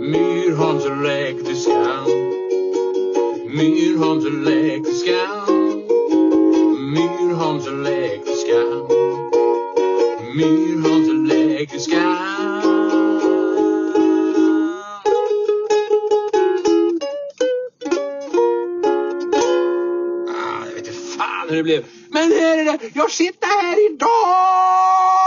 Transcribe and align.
Myrholms 0.00 0.84
elektriska. 0.86 2.04
Myrholms 3.46 4.26
elektriska. 4.26 5.46
Myrholms 6.94 7.66
elektriska. 7.66 8.60
Myrholms 10.34 11.08
elektriska. 11.08 12.16
Ah, 20.28 20.64
jag 20.66 20.74
vet 20.74 20.86
inte 20.86 20.92
fan 20.92 21.48
hur 21.48 21.56
det 21.56 21.62
blev. 21.62 21.84
Men 22.10 22.32
här 22.32 22.58
är 22.58 22.64
det. 22.64 22.90
Jag 22.94 23.10
sitter 23.10 23.46
här 23.46 23.92
idag 23.92 25.20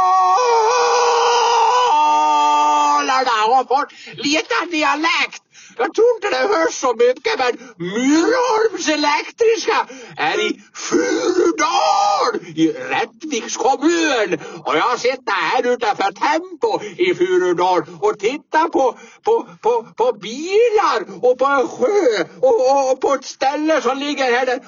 Dalarna 3.14 3.46
och 3.48 3.55
har 3.55 3.64
fått 3.64 4.12
lite 4.24 4.66
dialekt. 4.71 5.44
Jag 5.78 5.94
tror 5.94 6.08
inte 6.16 6.30
det 6.30 6.47
hörs 6.56 6.74
så 6.74 6.93
mycket 6.93 7.38
men 7.38 7.74
Myrholms 7.78 8.88
elektriska 8.89 9.88
är 10.18 10.39
i 10.39 10.61
Furudal 10.74 12.56
i 12.56 12.68
Rättviks 12.71 13.57
kommun. 13.57 14.39
Och 14.66 14.75
jag 14.78 15.00
sitter 15.00 15.32
här 15.32 15.68
utanför 15.74 16.11
Tempo 16.11 16.83
i 16.97 17.16
Furudal 17.16 17.83
och 18.02 18.20
tittar 18.20 18.70
på, 18.70 18.97
på, 19.24 19.47
på, 19.61 19.88
på 19.97 20.14
bilar 20.14 21.30
och 21.30 21.38
på 21.38 21.46
en 21.46 21.68
sjö 21.68 22.24
och, 22.42 22.71
och, 22.71 22.92
och 22.92 23.02
på 23.02 23.14
ett 23.14 23.25
ställe 23.25 23.82
som 23.82 23.97
ligger 23.97 24.32
här 24.32 24.46
där 24.46 24.60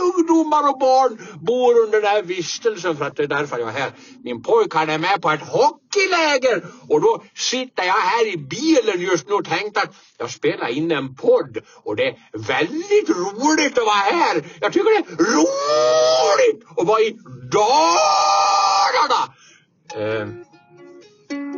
ungdomar 0.00 0.70
och 0.70 0.78
barn 0.78 1.18
bor 1.40 1.78
under 1.78 2.00
den 2.00 2.10
här 2.10 2.22
vistelsen 2.22 2.96
för 2.96 3.04
att 3.04 3.16
det 3.16 3.22
är 3.22 3.26
därför 3.26 3.58
jag 3.58 3.68
är 3.68 3.72
här. 3.72 3.92
Min 4.24 4.42
pojk 4.42 4.74
han 4.74 4.90
är 4.90 4.98
med 4.98 5.22
på 5.22 5.30
ett 5.30 5.42
hockeyläger 5.42 6.64
och 6.88 7.00
då 7.00 7.22
sitter 7.34 7.84
jag 7.84 7.94
här 7.94 8.26
i 8.26 8.36
bilen 8.36 9.00
just 9.00 9.28
nu 9.28 9.34
och 9.34 9.44
tänkte 9.44 9.80
att 9.80 9.94
jag 10.18 10.30
spelar 10.30 10.68
in 10.68 10.90
en 10.90 11.14
podd 11.14 11.58
och 11.82 11.96
det 11.96 12.06
är 12.06 12.16
väldigt 12.32 13.08
roligt 13.08 13.78
att 13.78 13.84
vara 13.84 13.94
här. 13.94 14.42
Jag 14.60 14.72
tycker 14.72 15.02
det 15.02 15.10
är 15.12 15.16
roligt 15.16 16.64
att 16.76 16.86
vara 16.86 17.00
i 17.00 17.18
Dalarna. 17.52 19.34
Eh, 19.94 20.28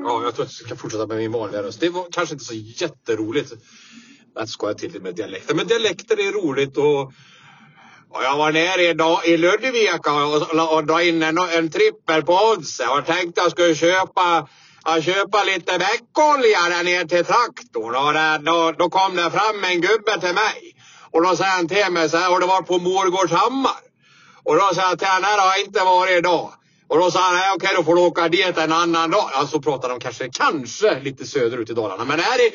ja, 0.04 0.22
jag 0.22 0.34
tror 0.34 0.44
att 0.44 0.60
jag 0.60 0.66
ska 0.66 0.76
fortsätta 0.76 1.06
med 1.06 1.16
min 1.16 1.32
vanliga 1.32 1.62
röst. 1.62 1.80
Det 1.80 1.88
var 1.88 2.06
kanske 2.12 2.34
inte 2.34 2.44
så 2.44 2.54
jätteroligt 2.54 3.52
att 4.34 4.48
skoja 4.48 4.74
till 4.74 4.92
det 4.92 5.00
med 5.00 5.14
dialekter. 5.14 5.54
Men 5.54 5.66
dialekter 5.66 6.28
är 6.28 6.32
roligt 6.32 6.76
och 6.76 7.12
och 8.12 8.22
jag 8.25 8.36
var 8.36 8.53
nere 8.53 8.83
i, 8.83 9.33
i 9.33 9.36
Ludvika 9.36 10.12
och, 10.12 10.72
och, 10.75 10.84
drog 10.84 11.03
in 11.03 11.22
en, 11.22 11.39
en 11.39 11.70
trippel 11.70 12.22
på 12.22 12.33
Oddset 12.33 12.89
och 12.89 13.06
tänkte 13.06 13.41
jag 13.41 13.50
skulle 13.50 13.75
köpa, 13.75 14.48
jag 14.84 15.05
köpa 15.05 15.44
lite 15.44 15.78
veckolja 15.78 16.58
där 16.69 16.84
nere 16.84 17.08
till 17.08 17.25
traktorn. 17.25 17.94
Och 17.94 18.12
där, 18.12 18.38
då, 18.38 18.72
då 18.78 18.91
kom 18.91 19.16
det 19.16 19.31
fram 19.31 19.64
en 19.64 19.81
gubbe 19.81 20.20
till 20.20 20.34
mig. 20.34 20.77
Och 21.11 21.22
då 21.22 21.36
sa 21.36 21.44
han 21.44 21.69
till 21.69 21.91
mig 21.91 22.08
så 22.08 22.16
här, 22.16 22.33
och 22.33 22.41
det 22.41 22.47
var 22.47 22.62
på 22.62 22.78
Morgårdshammar. 22.78 23.81
Och 24.44 24.55
då 24.55 24.75
sa 24.75 24.81
jag 24.81 24.98
till 24.98 25.08
honom, 25.08 25.25
här 25.25 25.38
har 25.38 25.47
jag 25.47 25.61
inte 25.61 25.81
varit 25.84 26.19
idag. 26.19 26.53
Och 26.91 26.98
då 26.98 27.10
sa 27.10 27.20
han, 27.20 27.36
okej 27.36 27.50
okej 27.55 27.70
då 27.77 27.84
får 27.84 27.94
du 27.94 28.00
åka 28.00 28.28
dit 28.28 28.58
en 28.58 28.72
annan 28.72 29.10
dag. 29.10 29.30
Ja, 29.33 29.46
så 29.46 29.60
pratade 29.60 29.94
de 29.94 30.00
kanske, 30.00 30.28
kanske 30.28 31.00
lite 31.00 31.27
söderut 31.27 31.70
i 31.70 31.74
Dalarna. 31.74 32.05
Men 32.05 32.20
här 32.20 32.41
i, 32.41 32.47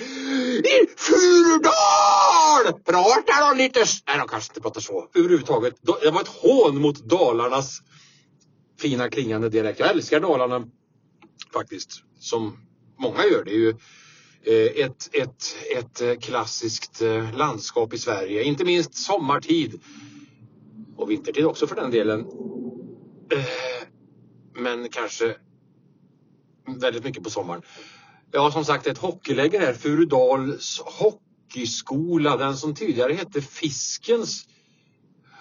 i 0.59 0.88
Furudal 0.97 2.81
pratar 2.86 3.50
de 3.50 3.64
lite, 3.64 3.80
nej 4.08 4.17
de 4.17 4.27
kanske 4.27 4.52
inte 4.52 4.61
pratar 4.61 4.81
så 4.81 5.09
överhuvudtaget. 5.16 5.73
Det 6.02 6.11
var 6.11 6.22
ett 6.22 6.27
hån 6.27 6.81
mot 6.81 6.97
Dalarnas 6.97 7.80
fina 8.80 9.09
klingande 9.09 9.50
dialekt. 9.50 9.80
Jag 9.80 9.89
älskar 9.89 10.19
Dalarna 10.19 10.67
faktiskt, 11.53 11.89
som 12.20 12.58
många 12.99 13.25
gör. 13.25 13.44
Det 13.44 13.52
är 13.52 13.55
ju 13.55 13.70
eh, 14.44 14.86
ett, 14.86 15.09
ett, 15.14 15.55
ett 15.77 16.02
eh, 16.02 16.16
klassiskt 16.16 17.02
eh, 17.02 17.38
landskap 17.38 17.94
i 17.94 17.97
Sverige. 17.97 18.44
Inte 18.44 18.66
minst 18.66 18.95
sommartid. 18.95 19.81
Och 20.97 21.11
vintertid 21.11 21.45
också 21.45 21.67
för 21.67 21.75
den 21.75 21.92
delen 21.92 22.25
men 24.55 24.89
kanske 24.89 25.36
väldigt 26.67 27.04
mycket 27.04 27.23
på 27.23 27.30
sommaren. 27.30 27.61
Jag 28.32 28.42
har 28.42 28.52
som 28.52 28.66
sagt 28.66 28.88
ett 28.88 28.98
hockeyläger 28.98 29.60
här, 29.60 29.73
Furudals 29.73 30.82
hockeyskola, 30.86 32.38
den 32.38 32.58
som 32.58 32.76
tidigare 32.76 33.14
hette 33.14 33.42
Fiskens 33.42 34.48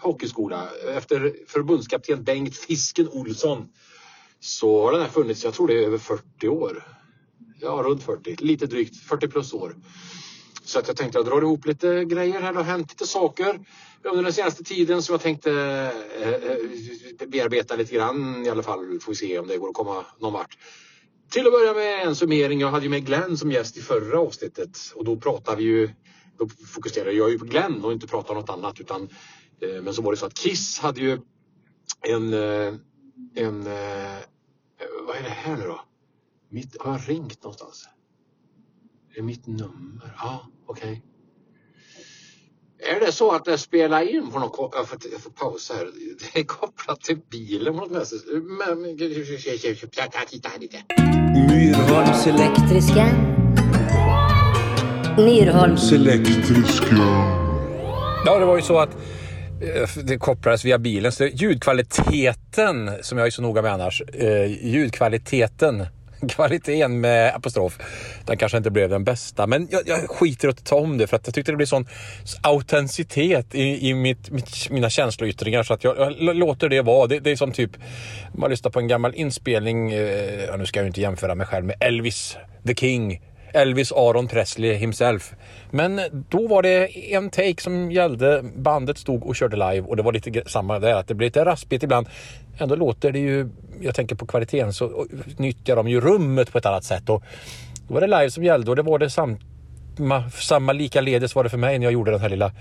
hockeyskola 0.01 0.69
efter 0.97 1.37
förbundskapten 1.49 2.25
Bengt 2.25 2.57
Fisken 2.57 3.09
Olsson. 3.09 3.69
Så 4.41 4.85
har 4.85 4.93
den 4.93 5.01
här 5.01 5.09
funnits, 5.09 5.45
jag 5.45 5.55
tror 5.55 5.69
det 5.69 5.75
är 5.75 5.87
över 5.87 5.99
40 5.99 6.49
år. 6.49 6.85
Ja, 7.61 7.69
runt 7.69 8.03
40, 8.03 8.37
lite 8.39 8.67
drygt 8.67 8.97
40 8.97 9.29
plus 9.29 9.53
år. 9.53 9.77
Så 10.65 10.79
att 10.79 10.89
jag 10.89 10.97
tänkte 10.97 11.19
jag 11.19 11.27
drar 11.27 11.43
ihop 11.43 11.67
lite 11.67 12.05
grejer 12.05 12.41
här. 12.41 12.53
Det 12.53 12.59
har 12.59 12.65
hänt 12.65 12.91
lite 12.91 13.07
saker 13.07 13.61
under 14.03 14.23
den 14.23 14.33
senaste 14.33 14.65
tiden 14.65 15.03
som 15.03 15.13
jag 15.13 15.21
tänkte 15.21 15.53
eh, 16.21 16.29
eh 16.29 17.29
bearbeta 17.29 17.77
lite 17.77 17.95
grann 17.95 18.47
i 18.47 18.51
alla 18.51 18.63
fall. 18.63 19.01
Får 19.01 19.13
vi 19.13 19.17
se 19.17 19.39
om 19.39 19.49
det 19.49 19.57
går 19.57 19.69
att 19.69 19.75
komma 19.75 20.05
någon 20.19 20.33
vart. 20.33 20.59
Till 21.31 21.47
att 21.47 21.53
börja 21.53 21.75
med 21.75 22.07
en 22.07 22.17
summering. 22.17 22.61
Jag 22.61 22.71
hade 22.71 22.85
ju 22.85 22.91
med 22.91 23.07
Glenn 23.07 23.37
som 23.37 23.53
gäst 23.53 23.77
i 23.77 23.81
förra 23.81 24.21
avsnittet 24.21 24.79
och 24.95 25.05
då 25.05 25.17
pratade 25.17 25.57
vi 25.57 25.65
ju 25.65 25.91
då 26.39 26.49
fokuserade 26.49 27.13
jag 27.13 27.31
ju 27.31 27.39
på 27.39 27.45
Glenn 27.45 27.85
och 27.85 27.93
inte 27.93 28.07
pratade 28.07 28.33
om 28.33 28.41
något 28.41 28.51
annat 28.51 28.81
utan 28.81 29.09
eh, 29.61 29.83
men 29.83 29.95
så 29.95 30.03
var 30.03 30.13
det 30.13 30.17
så 30.17 30.27
att 30.27 30.35
Kiss 30.35 30.79
hade 30.79 31.01
ju 31.01 31.19
en 32.01 32.35
eh, 32.35 32.75
en 33.35 33.67
eh, 33.67 34.19
vad 35.07 35.17
är 35.17 35.23
det 35.23 35.29
här 35.29 35.57
nu 35.57 35.65
då? 35.67 35.81
Mitt, 36.49 36.77
har 36.81 36.93
jag 36.93 37.09
ringt 37.09 37.43
någonstans? 37.43 37.89
Är 39.15 39.21
det 39.21 39.27
mitt 39.27 39.47
nummer? 39.47 40.15
Ja, 40.19 40.51
okej. 40.67 41.03
Okay. 42.79 42.97
Är 42.97 43.01
det 43.01 43.13
så 43.13 43.33
att 43.33 43.45
det 43.45 43.59
spelar 43.59 44.15
in 44.15 44.31
på 44.31 44.39
något 44.39 44.75
jag 44.77 44.89
får, 44.89 44.99
jag 45.13 45.21
får 45.21 45.31
pausa 45.31 45.75
här. 45.75 45.89
Det 46.33 46.41
är 46.41 46.45
kopplat 46.45 47.01
till 47.01 47.19
bilen 47.31 47.79
på 47.79 47.87
något 47.87 48.07
sätt. 48.07 48.21
Myrholms 51.51 52.27
elektriska. 52.27 53.07
Myrholms 55.17 55.93
elektriska. 55.93 56.97
Ja, 58.27 58.39
det 58.39 58.45
var 58.45 58.57
ju 58.57 58.63
så 58.63 58.79
att 58.79 58.97
eh, 59.61 60.05
det 60.05 60.19
kopplades 60.19 60.65
via 60.65 60.79
bilen. 60.79 61.13
Så 61.13 61.25
ljudkvaliteten, 61.25 62.91
som 63.03 63.19
jag 63.19 63.27
är 63.27 63.31
så 63.31 63.43
noga 63.43 63.63
med 63.63 63.73
annars, 63.73 64.03
eh, 64.03 64.67
ljudkvaliteten 64.67 65.87
kvaliteten 66.29 67.01
med 67.01 67.35
apostrof. 67.35 67.79
Den 68.27 68.37
kanske 68.37 68.59
inte 68.59 68.71
blev 68.71 68.91
den 68.91 69.05
bästa, 69.05 69.47
men 69.47 69.69
jag, 69.71 69.83
jag 69.87 70.11
skiter 70.11 70.49
att 70.49 70.65
ta 70.65 70.77
om 70.77 70.99
det 70.99 71.07
för 71.07 71.17
att 71.17 71.27
jag 71.27 71.35
tyckte 71.35 71.53
det 71.53 71.57
blev 71.57 71.67
sån 71.67 71.89
autenticitet 72.43 73.55
i, 73.55 73.89
i 73.89 73.95
mitt, 73.95 74.31
mitt, 74.31 74.71
mina 74.71 74.91
känsloyttringar 74.91 75.63
så 75.63 75.75
att 75.75 75.85
jag, 75.85 75.99
jag 75.99 76.37
låter 76.37 76.69
det 76.69 76.83
vara. 76.83 77.07
Det, 77.07 77.21
det, 77.21 77.31
är 77.31 77.37
som 77.37 77.53
typ, 77.53 77.71
man 78.35 78.51
lyssnar 78.51 78.71
på 78.71 78.81
en 78.81 78.89
gammal 78.89 79.15
inspelning, 79.15 79.93
eh, 79.93 80.59
nu 80.59 80.67
ska 80.67 80.81
jag 80.81 80.87
inte 80.87 81.01
jämföra 81.01 81.35
mig 81.35 81.47
själv 81.47 81.65
med 81.65 81.77
Elvis 81.81 82.37
the 82.67 82.75
King, 82.75 83.21
Elvis 83.55 83.93
Aron 83.93 84.29
Presley 84.29 84.75
himself. 84.75 85.33
Men 85.71 86.01
då 86.29 86.49
var 86.49 86.63
det 86.63 87.15
en 87.15 87.31
take 87.31 87.63
som 87.63 87.93
gällde. 87.93 88.43
Bandet 88.57 88.99
stod 88.99 89.25
och 89.25 89.37
körde 89.37 89.57
live 89.57 89.81
och 89.81 89.97
det 89.97 90.03
var 90.03 90.13
lite 90.13 90.43
samma 90.47 90.79
där. 90.79 90.95
Att 90.95 91.09
det 91.09 91.15
blir 91.15 91.27
lite 91.27 91.45
raspigt 91.45 91.83
ibland. 91.83 92.07
Ändå 92.59 92.77
låter 92.77 93.13
det 93.13 93.19
ju, 93.19 93.49
jag 93.81 93.95
tänker 93.95 94.17
på 94.17 94.27
kvaliteten, 94.27 94.73
så 94.73 95.07
nyttjar 95.37 95.77
de 95.77 95.89
ju 95.89 96.01
rummet 96.01 96.53
på 96.53 96.59
ett 96.59 96.67
annat 96.67 96.85
sätt. 96.85 97.09
Och 97.09 97.23
då 97.89 97.95
var 97.95 98.01
det 98.01 98.07
live 98.07 98.31
som 98.31 98.45
gällde 98.45 98.71
och 98.71 98.77
det 98.77 98.83
var 98.83 98.99
det 98.99 99.11
samma, 99.11 100.31
samma 100.31 100.73
likaledes 100.73 101.35
var 101.35 101.45
det 101.45 101.51
för 101.51 101.59
mig 101.59 101.79
när 101.79 101.87
jag 101.87 101.93
gjorde 101.93 102.11
den 102.11 102.21
här 102.21 102.29
lilla 102.29 102.53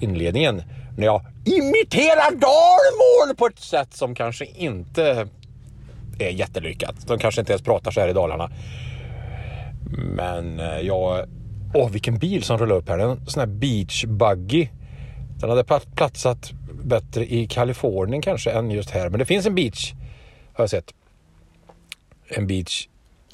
inledningen. 0.00 0.62
När 0.98 1.06
jag 1.06 1.22
imiterar 1.44 2.30
dalmål 2.30 3.36
på 3.36 3.46
ett 3.46 3.58
sätt 3.58 3.94
som 3.94 4.14
kanske 4.14 4.44
inte 4.44 5.28
är 6.18 6.30
jättelyckat. 6.30 6.94
De 7.06 7.18
kanske 7.18 7.40
inte 7.40 7.52
ens 7.52 7.62
pratar 7.62 7.90
så 7.90 8.00
här 8.00 8.08
i 8.08 8.12
Dalarna. 8.12 8.50
Men 9.98 10.60
eh, 10.60 10.80
jag... 10.80 11.26
Åh, 11.74 11.90
vilken 11.90 12.18
bil 12.18 12.42
som 12.42 12.58
rullar 12.58 12.76
upp 12.76 12.88
här. 12.88 12.98
En 12.98 13.26
sån 13.26 13.40
här 13.40 13.46
beach 13.46 14.04
buggy. 14.04 14.68
Den 15.40 15.50
hade 15.50 15.64
platsat 15.94 16.52
bättre 16.84 17.32
i 17.32 17.46
Kalifornien 17.46 18.22
kanske 18.22 18.50
än 18.50 18.70
just 18.70 18.90
här. 18.90 19.08
Men 19.08 19.18
det 19.18 19.24
finns 19.24 19.46
en 19.46 19.54
beach, 19.54 19.92
har 20.52 20.62
jag 20.62 20.70
sett. 20.70 20.94
En 22.28 22.46
beach 22.46 22.88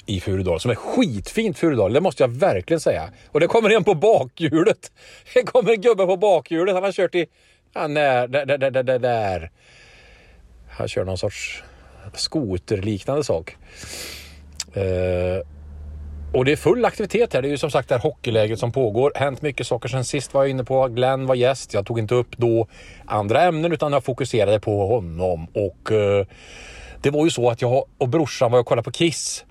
i 0.05 0.19
Furudal 0.19 0.59
som 0.59 0.71
är 0.71 0.75
skitfint 0.75 1.57
Furudal. 1.57 1.93
Det 1.93 2.01
måste 2.01 2.23
jag 2.23 2.27
verkligen 2.27 2.79
säga. 2.79 3.09
Och 3.31 3.39
det 3.39 3.47
kommer 3.47 3.69
en 3.69 3.83
på 3.83 3.95
bakhjulet. 3.95 4.91
Det 5.33 5.43
kommer 5.43 5.71
en 5.71 5.81
gubbe 5.81 6.05
på 6.05 6.17
bakhjulet. 6.17 6.75
Han 6.75 6.83
har 6.83 6.91
kört 6.91 7.15
i... 7.15 7.25
Ja, 7.73 7.87
när, 7.87 8.27
där, 8.27 8.45
där, 8.45 8.57
där, 8.57 8.83
där, 8.83 8.99
där. 8.99 9.51
Han 10.69 10.87
kör 10.87 11.05
någon 11.05 11.17
sorts 11.17 11.63
skoterliknande 12.13 13.23
sak. 13.23 13.57
Uh, 14.77 14.83
och 16.37 16.45
det 16.45 16.51
är 16.51 16.55
full 16.55 16.85
aktivitet 16.85 17.33
här. 17.33 17.41
Det 17.41 17.47
är 17.47 17.49
ju 17.49 17.57
som 17.57 17.71
sagt 17.71 17.89
det 17.89 17.95
här 17.95 18.01
hockeyläget 18.01 18.59
som 18.59 18.71
pågår. 18.71 19.11
Hänt 19.15 19.41
mycket 19.41 19.67
saker 19.67 19.89
sen 19.89 20.05
sist 20.05 20.33
var 20.33 20.43
jag 20.43 20.49
inne 20.49 20.63
på. 20.63 20.87
Glenn 20.87 21.25
var 21.25 21.35
gäst. 21.35 21.73
Jag 21.73 21.85
tog 21.85 21.99
inte 21.99 22.15
upp 22.15 22.37
då 22.37 22.67
andra 23.05 23.41
ämnen 23.41 23.71
utan 23.71 23.93
jag 23.93 24.03
fokuserade 24.03 24.59
på 24.59 24.87
honom. 24.87 25.47
Och 25.53 25.91
eh, 25.91 26.25
det 27.01 27.09
var 27.09 27.25
ju 27.25 27.31
så 27.31 27.49
att 27.49 27.61
jag 27.61 27.85
och 27.97 28.09
brorsan 28.09 28.51
var 28.51 28.59
och 28.59 28.65
kollade 28.65 28.83
på 28.83 28.91
Kiss. 28.91 29.45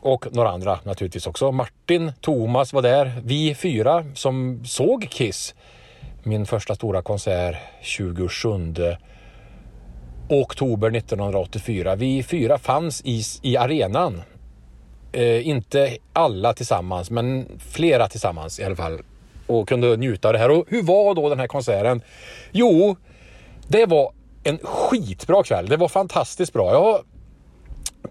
Och 0.00 0.26
några 0.34 0.50
andra 0.50 0.78
naturligtvis 0.84 1.26
också. 1.26 1.52
Martin, 1.52 2.12
Thomas 2.20 2.72
var 2.72 2.82
där. 2.82 3.12
Vi 3.24 3.54
fyra 3.54 4.04
som 4.14 4.64
såg 4.64 5.08
Kiss. 5.10 5.54
Min 6.22 6.46
första 6.46 6.74
stora 6.74 7.02
konsert 7.02 7.56
27 7.82 8.48
oktober 10.28 10.96
1984. 10.96 11.94
Vi 11.94 12.22
fyra 12.22 12.58
fanns 12.58 13.02
i, 13.04 13.22
i 13.42 13.56
arenan. 13.56 14.22
Eh, 15.16 15.48
inte 15.48 15.96
alla 16.12 16.52
tillsammans, 16.52 17.10
men 17.10 17.60
flera 17.70 18.08
tillsammans 18.08 18.60
i 18.60 18.64
alla 18.64 18.76
fall. 18.76 19.00
Och 19.46 19.68
kunde 19.68 19.96
njuta 19.96 20.28
av 20.28 20.32
det 20.32 20.38
här. 20.38 20.50
Och 20.50 20.64
hur 20.68 20.82
var 20.82 21.14
då 21.14 21.28
den 21.28 21.40
här 21.40 21.46
konserten? 21.46 22.02
Jo, 22.52 22.96
det 23.68 23.86
var 23.86 24.12
en 24.42 24.58
skitbra 24.58 25.42
kväll. 25.42 25.68
Det 25.68 25.76
var 25.76 25.88
fantastiskt 25.88 26.52
bra. 26.52 26.72
Jag 26.72 27.04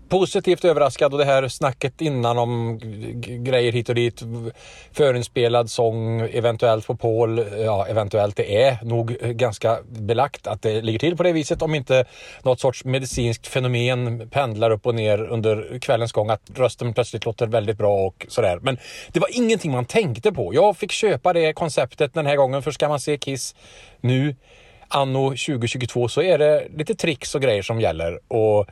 positivt 0.10 0.66
överraskad 0.66 1.14
och 1.14 1.20
det 1.20 1.26
här 1.26 1.48
snacket 1.48 2.02
innan 2.02 2.38
om 2.38 2.80
grejer 3.22 3.72
hit 3.72 3.90
och 3.90 3.96
dit. 3.96 4.22
Förinspelad 4.92 5.70
sång, 5.70 6.22
eventuellt 6.22 6.88
på 6.88 6.96
Paul. 6.96 7.46
Ja, 7.58 7.88
eventuellt. 7.88 8.36
Det 8.36 8.64
är 8.64 8.78
nog 8.84 9.12
ganska 9.22 9.80
belagt 9.88 10.48
att 10.48 10.62
det 10.62 10.82
ligger 10.82 11.00
till 11.00 11.18
på 11.18 11.24
det 11.24 11.32
viset 11.32 11.62
om 11.62 11.76
inte 11.76 12.06
något 12.44 12.60
sorts 12.60 12.86
medicinskt 12.86 13.48
fenomen 13.48 14.30
pendlar 14.30 14.72
upp 14.72 14.86
och 14.86 14.96
ner 14.96 15.22
under 15.22 15.80
kvällens 15.80 16.12
gång. 16.12 16.30
Att 16.30 16.42
rösten 16.56 16.94
plötsligt 16.94 17.26
låter 17.26 17.48
väldigt 17.48 17.78
bra 17.78 18.06
och 18.06 18.26
sådär. 18.30 18.60
Men 18.62 18.78
det 19.12 19.20
var 19.20 19.30
ingenting 19.38 19.72
man 19.72 19.86
tänkte 19.86 20.32
på. 20.32 20.54
Jag 20.54 20.78
fick 20.78 20.92
köpa 20.92 21.34
det 21.34 21.54
konceptet 21.54 22.14
den 22.14 22.26
här 22.26 22.36
gången 22.36 22.62
för 22.62 22.72
ska 22.72 22.90
man 22.90 23.00
se 23.00 23.18
Kiss 23.18 23.56
nu 24.02 24.36
anno 24.88 25.30
2022 25.30 26.08
så 26.08 26.22
är 26.22 26.38
det 26.38 26.68
lite 26.78 26.96
tricks 26.96 27.36
och 27.36 27.42
grejer 27.42 27.62
som 27.62 27.82
gäller. 27.82 28.20
Och 28.28 28.68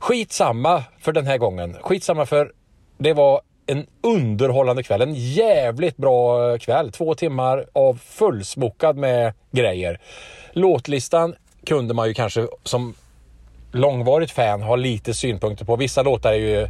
Skitsamma 0.00 0.84
för 1.00 1.12
den 1.12 1.26
här 1.26 1.38
gången. 1.38 1.76
Skitsamma 1.80 2.26
för 2.26 2.52
det 2.98 3.12
var 3.12 3.40
en 3.66 3.86
underhållande 4.02 4.82
kväll. 4.82 5.02
En 5.02 5.14
jävligt 5.14 5.96
bra 5.96 6.58
kväll. 6.58 6.92
Två 6.92 7.14
timmar 7.14 7.66
av 7.72 8.00
fullsmokad 8.04 8.96
med 8.96 9.32
grejer. 9.50 10.00
Låtlistan 10.52 11.34
kunde 11.66 11.94
man 11.94 12.08
ju 12.08 12.14
kanske 12.14 12.46
som 12.64 12.94
långvarigt 13.72 14.30
fan 14.30 14.62
ha 14.62 14.76
lite 14.76 15.14
synpunkter 15.14 15.64
på. 15.64 15.76
Vissa 15.76 16.02
låtar 16.02 16.32
är 16.32 16.36
ju 16.36 16.68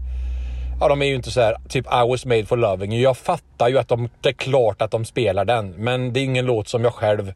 Ja, 0.81 0.88
de 0.88 1.03
är 1.03 1.06
ju 1.06 1.15
inte 1.15 1.31
så 1.31 1.41
här, 1.41 1.56
typ 1.69 1.87
I 1.87 2.09
was 2.09 2.25
made 2.25 2.47
for 2.47 2.56
loving 2.56 3.00
Jag 3.00 3.17
fattar 3.17 3.69
ju 3.69 3.79
att 3.79 3.88
de, 3.88 4.09
det 4.21 4.29
är 4.29 4.32
klart 4.32 4.82
att 4.82 4.91
de 4.91 5.05
spelar 5.05 5.44
den, 5.44 5.71
men 5.71 6.12
det 6.12 6.21
är 6.21 6.25
ingen 6.25 6.47
låt 6.47 6.69
som 6.69 6.85
jag 6.85 6.94
själv 6.94 7.32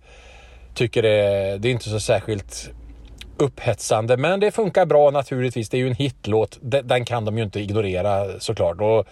tycker 0.74 1.04
är, 1.04 1.58
det 1.58 1.68
är 1.68 1.72
inte 1.72 1.88
så 1.88 2.00
särskilt 2.00 2.70
upphetsande. 3.36 4.16
Men 4.16 4.40
det 4.40 4.50
funkar 4.50 4.86
bra 4.86 5.10
naturligtvis. 5.10 5.68
Det 5.68 5.76
är 5.76 5.78
ju 5.78 5.88
en 5.88 5.94
hitlåt. 5.94 6.58
Den 6.60 7.04
kan 7.04 7.24
de 7.24 7.38
ju 7.38 7.44
inte 7.44 7.60
ignorera 7.60 8.40
såklart. 8.40 8.80
Och 8.80 9.06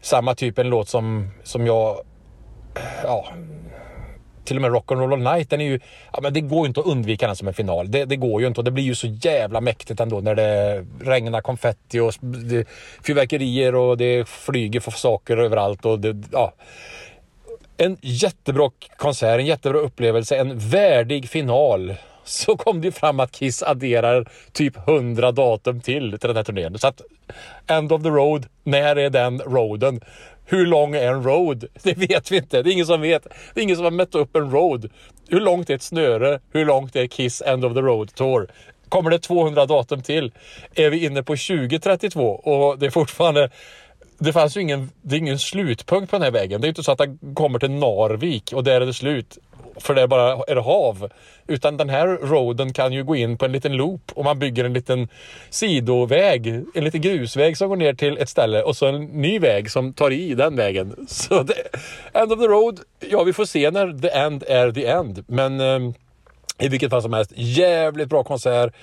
samma 0.00 0.34
typ 0.34 0.58
en 0.58 0.68
låt 0.68 0.88
som, 0.88 1.30
som 1.42 1.66
jag... 1.66 1.96
Ja, 3.04 3.26
till 4.44 4.56
och 4.56 4.62
med 4.62 4.70
Rock'n'Roll 4.70 5.12
All 5.12 5.34
Night, 5.34 5.50
den 5.50 5.60
är 5.60 5.64
ju... 5.64 5.80
Ja, 6.12 6.18
men 6.22 6.34
det 6.34 6.40
går 6.40 6.60
ju 6.60 6.66
inte 6.66 6.80
att 6.80 6.86
undvika 6.86 7.26
den 7.26 7.36
som 7.36 7.48
en 7.48 7.54
final. 7.54 7.90
Det, 7.90 8.04
det, 8.04 8.16
går 8.16 8.40
ju 8.40 8.46
inte 8.46 8.60
och 8.60 8.64
det 8.64 8.70
blir 8.70 8.84
ju 8.84 8.94
så 8.94 9.06
jävla 9.06 9.60
mäktigt 9.60 10.00
ändå 10.00 10.20
när 10.20 10.34
det 10.34 10.86
regnar 11.00 11.40
konfetti 11.40 12.00
och 12.00 12.14
det, 12.20 12.68
fyrverkerier 13.06 13.74
och 13.74 13.96
det 13.96 14.28
flyger 14.28 14.80
för 14.80 14.90
saker 14.90 15.36
överallt 15.36 15.84
och 15.84 16.00
det, 16.00 16.16
ja. 16.32 16.52
En 17.76 17.96
jättebra 18.00 18.70
konsert, 18.96 19.40
en 19.40 19.46
jättebra 19.46 19.78
upplevelse, 19.78 20.36
en 20.36 20.58
värdig 20.58 21.28
final 21.28 21.94
så 22.24 22.56
kom 22.56 22.80
det 22.80 22.92
fram 22.92 23.20
att 23.20 23.32
Kiss 23.32 23.62
adderar 23.62 24.28
typ 24.52 24.88
100 24.88 25.32
datum 25.32 25.80
till 25.80 26.18
till 26.18 26.28
den 26.28 26.36
här 26.36 26.44
turnén. 26.44 26.78
Så 26.78 26.88
att 26.88 27.00
End 27.66 27.92
of 27.92 28.02
the 28.02 28.08
Road, 28.08 28.46
när 28.64 28.96
är 28.96 29.10
den 29.10 29.40
roaden? 29.40 30.00
Hur 30.46 30.66
lång 30.66 30.94
är 30.94 31.12
en 31.12 31.24
road? 31.24 31.64
Det 31.82 31.94
vet 31.94 32.32
vi 32.32 32.36
inte. 32.36 32.62
Det 32.62 32.70
är 32.70 32.72
ingen 32.72 32.86
som 32.86 33.00
vet. 33.00 33.26
Det 33.54 33.60
är 33.60 33.64
ingen 33.64 33.76
som 33.76 33.84
har 33.84 33.90
mätt 33.90 34.14
upp 34.14 34.36
en 34.36 34.50
road. 34.50 34.90
Hur 35.28 35.40
långt 35.40 35.70
är 35.70 35.74
ett 35.74 35.82
snöre? 35.82 36.40
Hur 36.52 36.64
långt 36.64 36.96
är 36.96 37.06
Kiss 37.06 37.42
End 37.46 37.64
of 37.64 37.74
the 37.74 37.80
Road 37.80 38.14
Tour? 38.14 38.48
Kommer 38.88 39.10
det 39.10 39.18
200 39.18 39.66
datum 39.66 40.02
till? 40.02 40.32
Är 40.74 40.90
vi 40.90 41.04
inne 41.04 41.22
på 41.22 41.32
2032 41.32 42.30
och 42.30 42.78
det 42.78 42.86
är 42.86 42.90
fortfarande 42.90 43.50
det 44.18 44.32
fanns 44.32 44.56
ju 44.56 44.60
ingen, 44.60 44.90
det 45.02 45.16
är 45.16 45.18
ingen 45.18 45.38
slutpunkt 45.38 46.10
på 46.10 46.16
den 46.16 46.22
här 46.22 46.30
vägen. 46.30 46.60
Det 46.60 46.66
är 46.66 46.68
inte 46.68 46.82
så 46.82 46.92
att 46.92 46.98
den 46.98 47.34
kommer 47.34 47.58
till 47.58 47.70
Narvik 47.70 48.52
och 48.52 48.64
där 48.64 48.80
är 48.80 48.86
det 48.86 48.94
slut 48.94 49.38
för 49.82 49.94
det 49.94 50.02
är 50.02 50.06
bara 50.06 50.32
är 50.32 50.56
hav. 50.56 51.08
Utan 51.46 51.76
den 51.76 51.88
här 51.88 52.06
roaden 52.06 52.72
kan 52.72 52.92
ju 52.92 53.04
gå 53.04 53.16
in 53.16 53.38
på 53.38 53.44
en 53.44 53.52
liten 53.52 53.72
loop 53.76 54.12
och 54.14 54.24
man 54.24 54.38
bygger 54.38 54.64
en 54.64 54.72
liten 54.72 55.08
sidoväg, 55.50 56.46
en 56.74 56.84
liten 56.84 57.00
grusväg 57.00 57.56
som 57.56 57.68
går 57.68 57.76
ner 57.76 57.94
till 57.94 58.18
ett 58.18 58.28
ställe 58.28 58.62
och 58.62 58.76
så 58.76 58.86
en 58.86 59.04
ny 59.04 59.38
väg 59.38 59.70
som 59.70 59.92
tar 59.92 60.10
i 60.10 60.34
den 60.34 60.56
vägen. 60.56 60.96
Så 61.08 61.42
det, 61.42 61.54
end 62.12 62.32
of 62.32 62.38
the 62.38 62.46
road, 62.46 62.80
ja 63.10 63.22
vi 63.22 63.32
får 63.32 63.44
se 63.44 63.70
när 63.70 63.98
the 63.98 64.08
end 64.08 64.44
är 64.48 64.72
the 64.72 64.86
end. 64.86 65.24
Men 65.26 65.60
eh, 65.60 65.94
i 66.60 66.68
vilket 66.68 66.90
fall 66.90 67.02
som 67.02 67.12
helst, 67.12 67.32
jävligt 67.34 68.08
bra 68.08 68.24
konsert. 68.24 68.74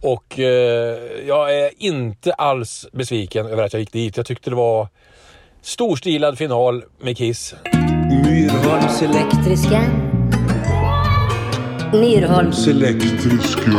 Och 0.00 0.38
eh, 0.38 0.98
jag 1.26 1.58
är 1.58 1.70
inte 1.76 2.32
alls 2.32 2.86
besviken 2.92 3.46
över 3.46 3.62
att 3.62 3.72
jag 3.72 3.80
gick 3.80 3.92
dit. 3.92 4.16
Jag 4.16 4.26
tyckte 4.26 4.50
det 4.50 4.56
var 4.56 4.88
storstilad 5.62 6.38
final 6.38 6.84
med 7.00 7.16
Kiss. 7.16 7.54
Myrholms 8.24 9.02
elektriska 9.02 10.07
Myrholms 11.92 12.66
elektriska. 12.66 13.72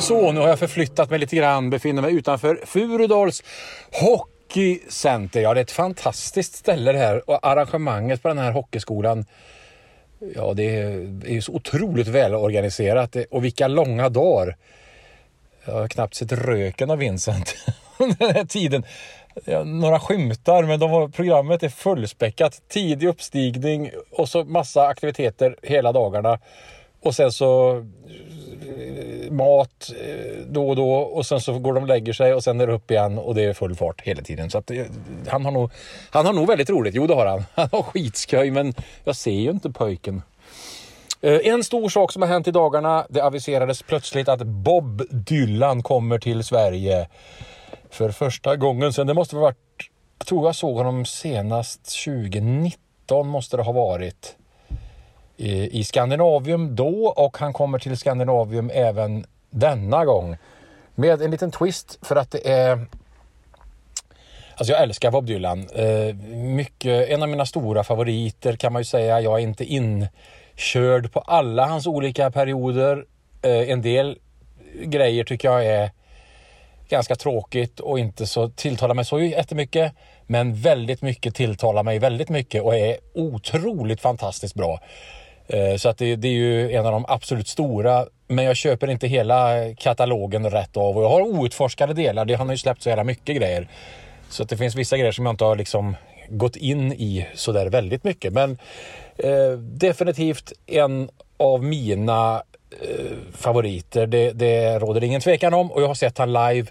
Så, 0.00 0.32
nu 0.32 0.40
har 0.40 0.48
jag 0.48 0.58
förflyttat 0.58 1.10
mig 1.10 1.18
lite 1.18 1.36
grann. 1.36 1.70
Befinner 1.70 2.02
mig 2.02 2.14
utanför 2.14 2.60
Furudals 2.66 3.42
Hockeycenter. 3.92 5.40
Ja, 5.40 5.54
det 5.54 5.60
är 5.60 5.62
ett 5.62 5.70
fantastiskt 5.70 6.54
ställe 6.54 6.92
det 6.92 6.98
här 6.98 7.30
och 7.30 7.46
arrangemanget 7.46 8.22
på 8.22 8.28
den 8.28 8.38
här 8.38 8.52
hockeyskolan. 8.52 9.24
Ja, 10.34 10.54
det 10.54 10.76
är, 10.76 11.30
ju 11.30 11.42
så 11.42 11.52
otroligt 11.52 12.08
välorganiserat 12.08 13.16
och 13.30 13.44
vilka 13.44 13.68
långa 13.68 14.08
dagar. 14.08 14.56
Jag 15.64 15.74
har 15.74 15.88
knappt 15.88 16.14
sett 16.14 16.32
röken 16.32 16.90
av 16.90 16.98
Vincent 16.98 17.56
under 17.98 18.26
den 18.26 18.34
här 18.34 18.44
tiden 18.44 18.84
ja, 19.44 19.64
några 19.64 20.00
skymtar, 20.00 20.62
men 20.62 20.80
de 20.80 20.90
var, 20.90 21.08
programmet 21.08 21.62
är 21.62 21.68
fullspäckat. 21.68 22.62
Tidig 22.68 23.08
uppstigning 23.08 23.90
och 24.10 24.28
så 24.28 24.44
massa 24.44 24.86
aktiviteter 24.86 25.56
hela 25.62 25.92
dagarna. 25.92 26.38
Och 27.00 27.14
sen 27.14 27.32
så 27.32 27.76
eh, 27.76 29.30
mat 29.32 29.90
eh, 30.00 30.42
då 30.46 30.68
och 30.68 30.76
då 30.76 30.92
och 30.92 31.26
sen 31.26 31.40
så 31.40 31.58
går 31.58 31.74
de 31.74 31.82
och 31.82 31.88
lägger 31.88 32.12
sig 32.12 32.34
och 32.34 32.44
sen 32.44 32.60
är 32.60 32.66
det 32.66 32.72
upp 32.72 32.90
igen 32.90 33.18
och 33.18 33.34
det 33.34 33.44
är 33.44 33.52
full 33.52 33.74
fart 33.74 34.00
hela 34.00 34.22
tiden. 34.22 34.50
Så 34.50 34.58
att, 34.58 34.70
eh, 34.70 34.84
han, 35.26 35.44
har 35.44 35.52
nog, 35.52 35.70
han 36.10 36.26
har 36.26 36.32
nog 36.32 36.46
väldigt 36.46 36.70
roligt. 36.70 36.94
Jo, 36.94 37.06
det 37.06 37.14
har 37.14 37.26
han. 37.26 37.44
Han 37.54 37.68
har 37.72 37.82
skitskoj, 37.82 38.50
men 38.50 38.74
jag 39.04 39.16
ser 39.16 39.30
ju 39.30 39.50
inte 39.50 39.70
pojken. 39.70 40.22
En 41.20 41.64
stor 41.64 41.88
sak 41.88 42.12
som 42.12 42.22
har 42.22 42.28
hänt 42.28 42.48
i 42.48 42.50
dagarna. 42.50 43.06
Det 43.08 43.20
aviserades 43.20 43.82
plötsligt 43.82 44.28
att 44.28 44.42
Bob 44.42 45.02
Dylan 45.10 45.82
kommer 45.82 46.18
till 46.18 46.44
Sverige 46.44 47.08
för 47.90 48.10
första 48.10 48.56
gången 48.56 48.92
sen 48.92 49.06
det 49.06 49.14
måste 49.14 49.36
ha 49.36 49.42
varit, 49.42 49.56
jag 50.18 50.26
tror 50.26 50.46
jag 50.46 50.54
såg 50.54 50.76
honom 50.76 51.04
senast 51.04 52.04
2019 52.04 53.28
måste 53.28 53.56
det 53.56 53.62
ha 53.62 53.72
varit 53.72 54.36
i, 55.36 55.80
i 55.80 55.84
Skandinavium 55.84 56.76
då 56.76 57.06
och 57.06 57.38
han 57.38 57.52
kommer 57.52 57.78
till 57.78 57.96
Skandinavium 57.96 58.70
även 58.74 59.26
denna 59.50 60.04
gång. 60.04 60.36
Med 60.94 61.22
en 61.22 61.30
liten 61.30 61.50
twist 61.50 61.98
för 62.02 62.16
att 62.16 62.30
det 62.30 62.48
är 62.48 62.86
Alltså 64.56 64.72
jag 64.72 64.82
älskar 64.82 65.10
Bob 65.10 65.26
Dylan. 65.26 65.68
Eh, 65.74 66.14
mycket, 66.34 67.08
en 67.08 67.22
av 67.22 67.28
mina 67.28 67.46
stora 67.46 67.84
favoriter 67.84 68.56
kan 68.56 68.72
man 68.72 68.80
ju 68.80 68.84
säga. 68.84 69.20
Jag 69.20 69.34
är 69.38 69.42
inte 69.42 69.64
inkörd 69.64 71.12
på 71.12 71.20
alla 71.20 71.66
hans 71.66 71.86
olika 71.86 72.30
perioder. 72.30 73.04
Eh, 73.42 73.70
en 73.70 73.82
del 73.82 74.18
grejer 74.84 75.24
tycker 75.24 75.48
jag 75.48 75.66
är 75.66 75.90
ganska 76.88 77.14
tråkigt 77.14 77.80
och 77.80 77.98
inte 77.98 78.26
så 78.26 78.48
tilltalar 78.48 78.94
mig 78.94 79.04
så 79.04 79.20
jättemycket. 79.20 79.92
Men 80.26 80.54
väldigt 80.54 81.02
mycket 81.02 81.34
tilltalar 81.34 81.82
mig 81.82 81.98
väldigt 81.98 82.28
mycket 82.28 82.62
och 82.62 82.76
är 82.76 82.96
otroligt 83.14 84.00
fantastiskt 84.00 84.54
bra. 84.54 84.80
Eh, 85.46 85.76
så 85.76 85.88
att 85.88 85.98
det, 85.98 86.16
det, 86.16 86.28
är 86.28 86.32
ju 86.32 86.72
en 86.72 86.86
av 86.86 86.92
de 86.92 87.04
absolut 87.08 87.48
stora. 87.48 88.06
Men 88.28 88.44
jag 88.44 88.56
köper 88.56 88.90
inte 88.90 89.06
hela 89.06 89.54
katalogen 89.74 90.50
rätt 90.50 90.76
av 90.76 90.96
och 90.96 91.04
jag 91.04 91.10
har 91.10 91.20
outforskade 91.20 91.94
delar. 91.94 92.24
Det, 92.24 92.34
han 92.34 92.46
har 92.46 92.54
ju 92.54 92.58
släppt 92.58 92.82
så 92.82 92.88
jävla 92.88 93.04
mycket 93.04 93.36
grejer. 93.36 93.68
Så 94.30 94.42
att 94.42 94.48
det 94.48 94.56
finns 94.56 94.74
vissa 94.74 94.96
grejer 94.96 95.12
som 95.12 95.26
jag 95.26 95.32
inte 95.32 95.44
har 95.44 95.56
liksom 95.56 95.96
gått 96.28 96.56
in 96.56 96.92
i 96.92 97.26
så 97.34 97.52
där 97.52 97.66
väldigt 97.66 98.04
mycket. 98.04 98.32
Men 98.32 98.58
eh, 99.16 99.50
definitivt 99.58 100.52
en 100.66 101.10
av 101.36 101.64
mina 101.64 102.42
Eh, 102.70 103.16
favoriter. 103.32 104.06
Det, 104.06 104.32
det 104.32 104.78
råder 104.78 105.04
ingen 105.04 105.20
tvekan 105.20 105.54
om 105.54 105.72
och 105.72 105.82
jag 105.82 105.86
har 105.86 105.94
sett 105.94 106.18
han 106.18 106.32
live 106.32 106.66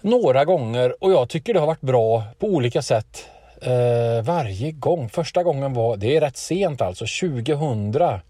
några 0.00 0.44
gånger 0.44 1.04
och 1.04 1.12
jag 1.12 1.28
tycker 1.28 1.54
det 1.54 1.60
har 1.60 1.66
varit 1.66 1.80
bra 1.80 2.22
på 2.38 2.46
olika 2.46 2.82
sätt 2.82 3.28
eh, 3.62 4.22
varje 4.24 4.72
gång. 4.72 5.08
Första 5.08 5.42
gången 5.42 5.72
var, 5.74 5.96
det 5.96 6.16
är 6.16 6.20
rätt 6.20 6.36
sent 6.36 6.80
alltså, 6.82 7.04
2000. 7.20 8.20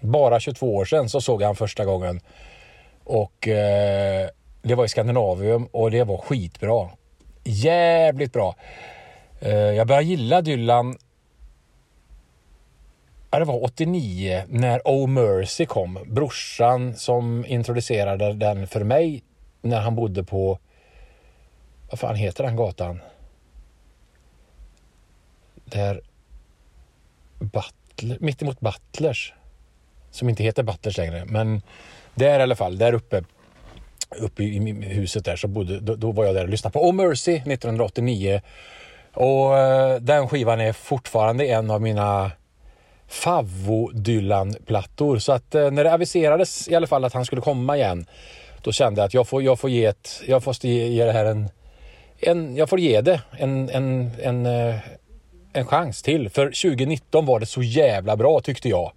Bara 0.00 0.40
22 0.40 0.76
år 0.76 0.84
sedan 0.84 1.08
så 1.08 1.20
såg 1.20 1.42
jag 1.42 1.46
han 1.46 1.56
första 1.56 1.84
gången. 1.84 2.20
Och 3.04 3.48
eh, 3.48 4.28
Det 4.62 4.74
var 4.74 4.84
i 4.84 4.88
Skandinavium 4.88 5.66
och 5.72 5.90
det 5.90 6.04
var 6.04 6.16
skitbra. 6.18 6.88
Jävligt 7.44 8.32
bra. 8.32 8.54
Eh, 9.40 9.52
Jag 9.52 9.86
började 9.86 10.06
gilla 10.06 10.40
Dylan 10.40 10.96
Ja, 13.30 13.38
det 13.38 13.44
var 13.44 13.64
89 13.64 14.42
när 14.48 14.80
Oh 14.84 15.08
Mercy 15.08 15.66
kom. 15.66 15.98
Brorsan 16.06 16.94
som 16.94 17.46
introducerade 17.46 18.32
den 18.32 18.66
för 18.66 18.84
mig 18.84 19.22
när 19.62 19.80
han 19.80 19.94
bodde 19.94 20.24
på... 20.24 20.58
Vad 21.90 21.98
fan 21.98 22.14
heter 22.14 22.44
den 22.44 22.56
gatan? 22.56 23.00
Där... 25.64 26.00
Butler, 27.38 28.16
mittemot 28.20 28.60
Butlers. 28.60 29.32
Som 30.10 30.28
inte 30.28 30.42
heter 30.42 30.62
Butlers 30.62 30.96
längre. 30.96 31.24
Men 31.24 31.62
där 32.14 32.40
i 32.40 32.42
alla 32.42 32.56
fall, 32.56 32.78
där 32.78 32.92
uppe. 32.92 33.24
Uppe 34.18 34.42
i 34.42 34.72
huset 34.82 35.24
där 35.24 35.36
så 35.36 35.48
bodde, 35.48 35.80
då, 35.80 35.96
då 35.96 36.12
var 36.12 36.24
jag 36.24 36.34
där 36.34 36.42
och 36.42 36.48
lyssnade 36.48 36.72
på 36.72 36.88
Oh 36.88 36.94
Mercy 36.94 37.32
1989. 37.32 38.40
Och 39.14 39.58
eh, 39.58 40.00
den 40.00 40.28
skivan 40.28 40.60
är 40.60 40.72
fortfarande 40.72 41.46
en 41.46 41.70
av 41.70 41.82
mina 41.82 42.30
favvo 43.08 43.90
Dylan-plattor. 43.94 45.18
Så 45.18 45.32
att 45.32 45.54
eh, 45.54 45.70
när 45.70 45.84
det 45.84 45.92
aviserades 45.92 46.68
i 46.68 46.74
alla 46.74 46.86
fall 46.86 47.04
att 47.04 47.12
han 47.12 47.24
skulle 47.24 47.42
komma 47.42 47.76
igen, 47.76 48.06
då 48.62 48.72
kände 48.72 49.00
jag 49.00 49.06
att 49.06 49.14
jag 49.14 49.28
får, 49.28 49.42
jag 49.42 49.60
får 49.60 49.70
ge 49.70 49.84
ett, 49.84 50.22
jag 50.26 50.46
måste 50.46 50.68
ge, 50.68 50.86
ge 50.86 51.04
det 51.04 51.12
här 51.12 51.24
en, 51.24 51.48
en, 52.18 52.56
jag 52.56 52.68
får 52.68 52.80
ge 52.80 53.00
det 53.00 53.20
en, 53.38 53.68
en, 53.68 54.10
en, 54.22 54.46
eh, 54.46 54.76
en 55.52 55.66
chans 55.66 56.02
till. 56.02 56.30
För 56.30 56.46
2019 56.46 57.26
var 57.26 57.40
det 57.40 57.46
så 57.46 57.62
jävla 57.62 58.16
bra 58.16 58.40
tyckte 58.40 58.68
jag. 58.68 58.92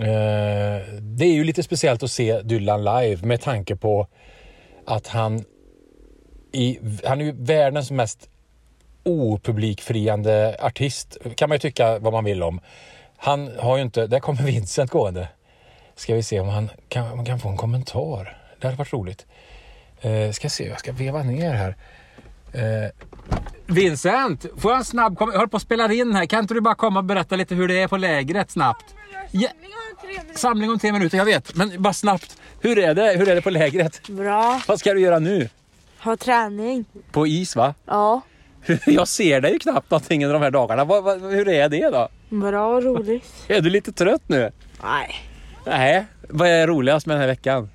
Eh, 0.00 0.82
det 1.00 1.24
är 1.24 1.32
ju 1.32 1.44
lite 1.44 1.62
speciellt 1.62 2.02
att 2.02 2.10
se 2.10 2.40
Dylan 2.40 2.84
live 2.84 3.26
med 3.26 3.40
tanke 3.40 3.76
på 3.76 4.06
att 4.86 5.06
han 5.06 5.44
i, 6.52 6.78
han 7.04 7.20
är 7.20 7.24
ju 7.24 7.32
världens 7.32 7.90
mest 7.90 8.28
opublikfriande 9.02 10.56
artist, 10.60 11.16
kan 11.36 11.48
man 11.48 11.56
ju 11.56 11.60
tycka 11.60 11.98
vad 11.98 12.12
man 12.12 12.24
vill 12.24 12.42
om. 12.42 12.60
Han 13.20 13.50
har 13.58 13.76
ju 13.76 13.82
inte, 13.82 14.06
där 14.06 14.20
kommer 14.20 14.42
Vincent 14.46 14.90
gående. 14.90 15.28
Ska 15.96 16.14
vi 16.14 16.22
se 16.22 16.40
om 16.40 16.48
han 16.48 16.70
kan, 16.88 17.16
man 17.16 17.24
kan 17.24 17.38
få 17.40 17.48
en 17.48 17.56
kommentar. 17.56 18.36
Det 18.60 18.66
hade 18.66 18.76
varit 18.78 18.92
roligt. 18.92 19.26
Eh, 20.00 20.30
ska 20.32 20.50
se, 20.50 20.68
jag 20.68 20.80
ska 20.80 20.92
veva 20.92 21.22
ner 21.22 21.54
här. 21.54 21.76
Eh, 22.52 22.90
Vincent, 23.66 24.46
får 24.58 24.70
jag 24.70 24.78
en 24.78 24.84
snabb 24.84 25.18
kom- 25.18 25.30
Jag 25.30 25.38
håller 25.38 25.48
på 25.50 25.56
att 25.56 25.62
spela 25.62 25.92
in 25.92 26.14
här. 26.14 26.26
Kan 26.26 26.40
inte 26.40 26.54
du 26.54 26.60
bara 26.60 26.74
komma 26.74 27.00
och 27.00 27.04
berätta 27.04 27.36
lite 27.36 27.54
hur 27.54 27.68
det 27.68 27.80
är 27.82 27.88
på 27.88 27.96
lägret 27.96 28.50
snabbt? 28.50 28.84
Ja, 29.30 29.48
samling 30.34 30.70
om 30.70 30.78
tre 30.78 30.92
minuter, 30.92 31.18
jag 31.18 31.24
vet. 31.24 31.54
Men 31.54 31.82
bara 31.82 31.92
snabbt. 31.92 32.36
Hur 32.60 32.78
är 32.78 32.94
det? 32.94 33.12
Hur 33.18 33.28
är 33.28 33.34
det 33.34 33.42
på 33.42 33.50
lägret? 33.50 34.08
Bra. 34.08 34.60
Vad 34.68 34.78
ska 34.80 34.92
du 34.94 35.00
göra 35.00 35.18
nu? 35.18 35.48
Ha 36.02 36.16
träning. 36.16 36.84
På 37.12 37.26
is 37.26 37.56
va? 37.56 37.74
Ja. 37.86 38.20
Jag 38.86 39.08
ser 39.08 39.40
dig 39.40 39.52
ju 39.52 39.58
knappt 39.58 39.90
någonting 39.90 40.24
under 40.24 40.34
de 40.34 40.42
här 40.42 40.50
dagarna. 40.50 40.84
Hur 41.30 41.48
är 41.48 41.68
det 41.68 41.90
då? 41.90 42.08
Bra 42.30 42.66
och 42.76 42.82
roligt. 42.82 43.32
Är 43.48 43.60
du 43.60 43.70
lite 43.70 43.92
trött 43.92 44.22
nu? 44.26 44.50
Nej. 44.82 45.14
Nej. 45.66 46.04
Vad 46.28 46.48
är 46.48 46.66
roligast 46.66 47.06
med 47.06 47.14
den 47.16 47.20
här 47.20 47.28
veckan? 47.28 47.70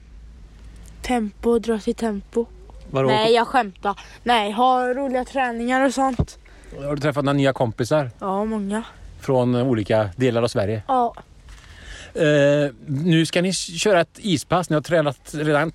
Tempo, 1.01 1.59
dra 1.59 1.79
till 1.79 1.95
tempo. 1.95 2.45
Vadå? 2.91 3.07
Nej, 3.09 3.33
jag 3.33 3.47
skämtar. 3.47 4.00
Nej, 4.24 4.51
ha 4.51 4.88
roliga 4.93 5.25
träningar 5.25 5.85
och 5.85 5.93
sånt. 5.93 6.39
Har 6.83 6.95
du 6.95 7.01
träffat 7.01 7.25
några 7.25 7.38
nya 7.38 7.53
kompisar 7.53 8.12
Ja, 8.19 8.45
många. 8.45 8.83
från 9.21 9.55
olika 9.55 10.09
delar 10.15 10.43
av 10.43 10.47
Sverige? 10.47 10.81
Ja. 10.88 11.15
Eh, 12.13 12.71
nu 12.88 13.25
ska 13.25 13.41
ni 13.41 13.53
köra 13.53 14.01
ett 14.01 14.19
ispass. 14.21 14.69
Ni 14.69 14.74
har 14.74 14.81
tränat 14.81 15.19
redan 15.33 15.71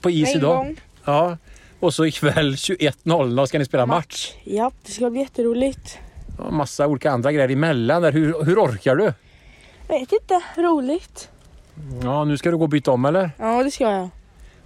på 0.00 0.10
is 0.10 0.28
En 0.30 0.36
idag. 0.36 0.56
gång. 0.56 0.76
Ja. 1.04 1.38
Och 1.80 1.94
så 1.94 2.06
ikväll 2.06 2.54
21.00 2.54 3.46
ska 3.46 3.58
ni 3.58 3.64
spela 3.64 3.86
match. 3.86 4.32
Ja, 4.44 4.70
det 4.86 4.92
ska 4.92 5.10
bli 5.10 5.20
jätteroligt. 5.20 5.98
Massa 6.50 6.86
olika 6.86 7.10
andra 7.10 7.32
grejer 7.32 7.48
emellan. 7.50 8.02
Där. 8.02 8.12
Hur, 8.12 8.44
hur 8.44 8.58
orkar 8.58 8.96
du? 8.96 9.12
Vet 9.88 10.12
inte, 10.12 10.40
roligt. 10.56 11.30
Ja, 12.02 12.24
nu 12.24 12.38
ska 12.38 12.50
du 12.50 12.56
gå 12.56 12.62
och 12.62 12.68
byta 12.68 12.90
om 12.90 13.04
eller? 13.04 13.30
Ja, 13.38 13.62
det 13.62 13.70
ska 13.70 13.84
jag. 13.84 14.08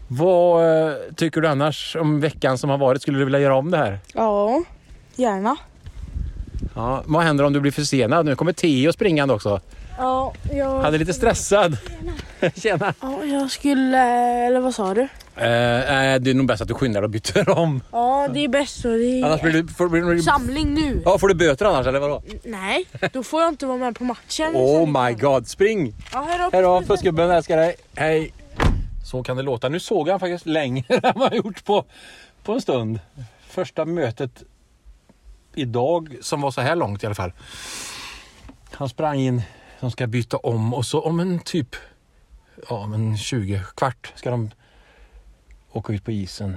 Vad 0.08 0.86
eh, 0.88 0.94
tycker 1.16 1.40
du 1.40 1.48
annars 1.48 1.96
om 2.00 2.20
veckan 2.20 2.58
som 2.58 2.70
har 2.70 2.78
varit? 2.78 3.02
Skulle 3.02 3.18
du 3.18 3.24
vilja 3.24 3.40
göra 3.40 3.56
om 3.56 3.70
det 3.70 3.76
här? 3.76 3.98
Ja, 4.14 4.62
gärna. 5.16 5.56
Ja, 6.74 7.02
vad 7.06 7.22
händer 7.22 7.44
om 7.44 7.52
du 7.52 7.60
blir 7.60 7.72
försenad? 7.72 8.26
Nu 8.26 8.36
kommer 8.36 8.52
Theo 8.52 8.92
springande 8.92 9.34
också. 9.34 9.60
Ja, 9.98 10.32
jag... 10.52 10.80
Han 10.80 10.94
är 10.94 10.98
lite 10.98 11.12
stressad. 11.12 11.76
Tjena. 12.56 12.94
Ja, 13.00 13.24
jag 13.24 13.50
skulle... 13.50 13.98
Eller 14.46 14.60
vad 14.60 14.74
sa 14.74 14.94
du? 14.94 15.08
Eh, 15.36 16.12
eh, 16.14 16.20
det 16.20 16.30
är 16.30 16.34
nog 16.34 16.46
bäst 16.46 16.62
att 16.62 16.68
du 16.68 16.74
skyndar 16.74 17.02
och 17.02 17.10
byter 17.10 17.50
om. 17.58 17.80
Ja, 17.90 18.28
det 18.34 18.44
är 18.44 18.48
bäst 18.48 18.80
så. 18.80 18.88
Det 18.88 19.22
Annars 19.24 19.40
är... 19.40 19.50
blir 19.50 19.62
du, 19.62 19.68
får, 19.68 19.88
blir 19.88 20.02
du, 20.02 20.22
Samling 20.22 20.74
nu. 20.74 21.02
ja, 21.04 21.18
får 21.18 21.28
du 21.28 21.34
böter 21.34 21.66
annars 21.66 21.86
eller 21.86 22.00
vadå? 22.00 22.22
Nej, 22.44 22.84
då 23.12 23.22
får 23.22 23.40
jag 23.40 23.48
inte 23.48 23.66
vara 23.66 23.78
med 23.78 23.98
på 23.98 24.04
matchen. 24.04 24.56
Oh 24.56 25.04
my 25.04 25.14
god, 25.14 25.48
spring! 25.48 25.94
Ja, 26.12 26.26
hej 26.52 26.62
då. 26.62 26.82
Pussgubben, 26.82 27.30
älskar 27.30 27.56
dig. 27.56 27.74
Hej! 27.94 28.32
Så 29.04 29.22
kan 29.22 29.36
det 29.36 29.42
låta. 29.42 29.68
Nu 29.68 29.80
såg 29.80 30.08
jag 30.08 30.20
faktiskt 30.20 30.46
längre 30.46 30.84
än 31.02 31.12
vad 31.14 31.32
jag 31.32 31.36
gjort 31.36 31.64
på, 31.64 31.84
på 32.42 32.52
en 32.52 32.60
stund. 32.60 33.00
Första 33.48 33.84
mötet 33.84 34.42
idag 35.54 36.16
som 36.20 36.40
var 36.40 36.50
så 36.50 36.60
här 36.60 36.76
långt 36.76 37.02
i 37.02 37.06
alla 37.06 37.14
fall. 37.14 37.32
Han 38.72 38.88
sprang 38.88 39.18
in, 39.20 39.42
de 39.80 39.90
ska 39.90 40.06
byta 40.06 40.36
om 40.36 40.74
och 40.74 40.86
så 40.86 41.00
om 41.00 41.20
en 41.20 41.38
typ 41.38 41.76
ja, 42.68 42.76
om 42.76 42.92
en 42.92 43.18
20 43.18 43.62
kvart 43.76 44.12
ska 44.16 44.30
de 44.30 44.50
åka 45.72 45.92
ut 45.92 46.04
på 46.04 46.10
isen. 46.10 46.56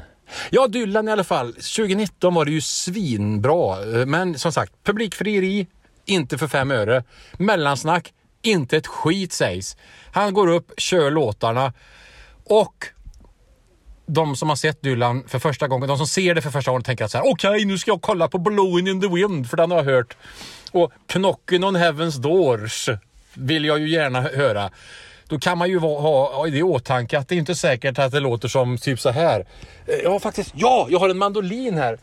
Ja, 0.50 0.68
Dylan 0.68 1.08
i 1.08 1.12
alla 1.12 1.24
fall. 1.24 1.54
2019 1.54 2.34
var 2.34 2.46
det 2.46 2.52
ju 2.52 2.62
svinbra. 2.62 4.00
Eh, 4.00 4.06
men 4.06 4.40
som 4.40 4.52
sagt, 4.52 4.74
publikfrieri, 4.84 5.68
inte 6.06 6.38
för 6.38 6.48
fem 6.48 6.72
öre. 6.72 7.04
Mellansnack, 7.38 8.14
inte 8.42 8.78
ett 8.78 8.88
skit 8.88 9.34
sägs. 9.34 9.78
Han 10.12 10.34
går 10.34 10.48
upp, 10.48 10.72
kör 10.78 11.12
låtarna 11.12 11.74
och 12.46 12.88
de 14.06 14.36
som 14.36 14.50
har 14.50 14.56
sett 14.56 14.82
Dylan 14.82 15.24
för 15.28 15.40
första 15.40 15.68
gången, 15.68 15.88
de 15.88 15.98
som 15.98 16.08
ser 16.08 16.36
det 16.36 16.42
för 16.42 16.50
första 16.50 16.72
gången 16.72 16.84
tänker 16.84 17.06
att 17.06 17.12
så 17.12 17.18
här, 17.18 17.32
okej 17.32 17.66
nu 17.66 17.78
ska 17.78 17.92
jag 17.92 18.02
kolla 18.02 18.28
på 18.28 18.38
Blowing 18.38 18.88
in 18.88 19.02
the 19.02 19.08
Wind 19.08 19.50
för 19.50 19.58
den 19.58 19.72
har 19.72 19.78
jag 19.78 19.86
hört. 19.86 20.18
Och 20.72 20.92
Knockin' 21.08 21.66
on 21.66 21.78
Heaven's 21.78 22.20
Doors 22.22 22.90
vill 23.34 23.66
jag 23.66 23.80
ju 23.80 23.90
gärna 23.90 24.22
höra. 24.22 24.70
Då 25.28 25.40
kan 25.40 25.58
man 25.58 25.70
ju 25.70 25.80
ha, 25.80 26.32
ha 26.36 26.48
i 26.48 26.52
det 26.52 26.64
åtanke 26.64 27.20
att 27.20 27.28
det 27.28 27.36
är 27.36 27.40
inte 27.40 27.56
säkert 27.56 28.00
att 28.00 28.12
det 28.12 28.20
låter 28.20 28.48
som 28.48 28.78
typ 28.78 29.00
så 29.00 29.10
här. 29.10 29.40
Eh, 29.40 29.46
ja, 29.96 30.02
Jag 30.04 30.12
har 30.12 30.20
faktiskt, 30.20 30.52
ja, 30.56 30.88
jag 30.90 31.00
har 31.00 31.10
en 31.10 31.18
mandolin 31.18 31.78
här. 31.78 31.98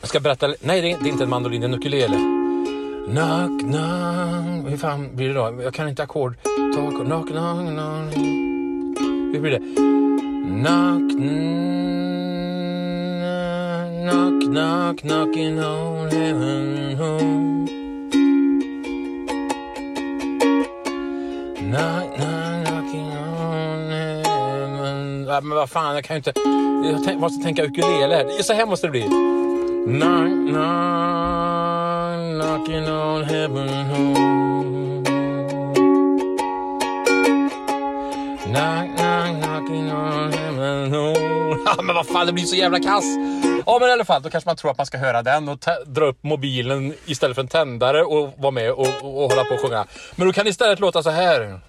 Jag 0.00 0.08
ska 0.08 0.20
berätta, 0.20 0.54
nej 0.60 0.80
det 0.80 0.90
är, 0.90 1.06
inte 1.06 1.24
en 1.24 1.30
mandolin, 1.30 1.60
det 1.60 1.64
är 1.64 1.68
en 1.68 1.74
ukulele. 1.74 2.16
Knock, 3.06 3.60
knock. 3.60 4.70
Hur 4.70 4.76
fan 4.76 5.16
blir 5.16 5.28
det 5.28 5.34
då? 5.34 5.62
Jag 5.62 5.74
kan 5.74 5.88
inte 5.88 6.02
ackord. 6.02 6.36
Ackord. 6.72 7.06
Knock, 7.06 7.28
knock, 7.28 7.68
knock. 7.68 8.14
Hur 9.32 9.40
blir 9.40 9.50
det? 9.50 9.58
Knock, 10.60 11.12
knock, 14.06 14.42
knock, 14.42 15.00
knocking 15.00 15.64
on 15.64 16.10
heaven 16.10 16.96
home. 16.96 17.81
Knock, 21.72 22.16
knock, 22.16 22.66
knocking 22.66 23.12
on 23.12 23.90
heaven. 23.90 25.24
Ja, 25.28 25.40
men 25.40 25.56
vad 25.56 25.70
fan, 25.70 25.94
jag 25.94 26.04
kan 26.04 26.16
ju 26.16 26.18
inte... 26.18 26.32
Jag 27.10 27.20
måste 27.20 27.44
tänka 27.44 27.64
ukulele 27.64 28.14
här. 28.14 28.42
Så 28.42 28.52
här 28.52 28.66
måste 28.66 28.86
det 28.86 28.90
bli. 28.90 29.02
Knock, 29.02 30.48
knock, 30.48 31.56
knocking 32.36 32.92
on 32.92 33.24
heaven. 33.24 33.68
Knock, 38.44 38.86
knock, 38.96 39.42
knocking 39.42 39.92
on 39.92 40.32
heaven. 40.32 40.92
Ja, 41.64 41.82
men 41.82 41.94
vad 41.94 42.06
fan, 42.06 42.26
det 42.26 42.32
blir 42.32 42.44
så 42.44 42.56
jävla 42.56 42.80
kass. 42.80 43.04
Ja, 43.66 43.78
men 43.80 43.88
i 43.88 43.92
alla 43.92 44.04
fall, 44.04 44.22
då 44.22 44.30
kanske 44.30 44.48
man 44.48 44.56
tror 44.56 44.70
att 44.70 44.78
man 44.78 44.86
ska 44.86 44.98
höra 44.98 45.22
den 45.22 45.48
och 45.48 45.58
dra 45.86 46.04
upp 46.06 46.22
mobilen 46.22 46.94
istället 47.06 47.34
för 47.34 47.42
en 47.42 47.48
tändare 47.48 48.02
och 48.02 48.34
vara 48.38 48.50
med 48.50 48.72
och, 48.72 48.86
och, 49.02 49.22
och 49.24 49.30
hålla 49.30 49.44
på 49.44 49.54
och 49.54 49.60
sjunga. 49.60 49.86
Men 50.16 50.26
då 50.26 50.32
kan 50.32 50.44
det 50.44 50.50
istället 50.50 50.80
låta 50.80 51.02
så 51.02 51.10
här. 51.10 51.60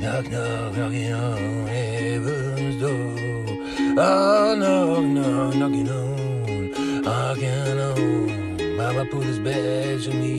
Knock, 0.00 0.26
knock, 0.26 0.74
knocking 0.74 1.14
on 1.14 1.66
heaven's 1.66 2.80
door. 2.80 3.26
Oh, 3.98 4.54
knock, 4.54 5.04
knock, 5.04 5.54
knocking 5.54 5.90
on. 5.90 6.74
I 7.06 7.40
can 7.40 7.78
on. 7.78 8.76
Mama 8.76 9.04
put 9.10 9.24
his 9.24 9.38
badge 9.38 10.06
in 10.06 10.20
me. 10.20 10.38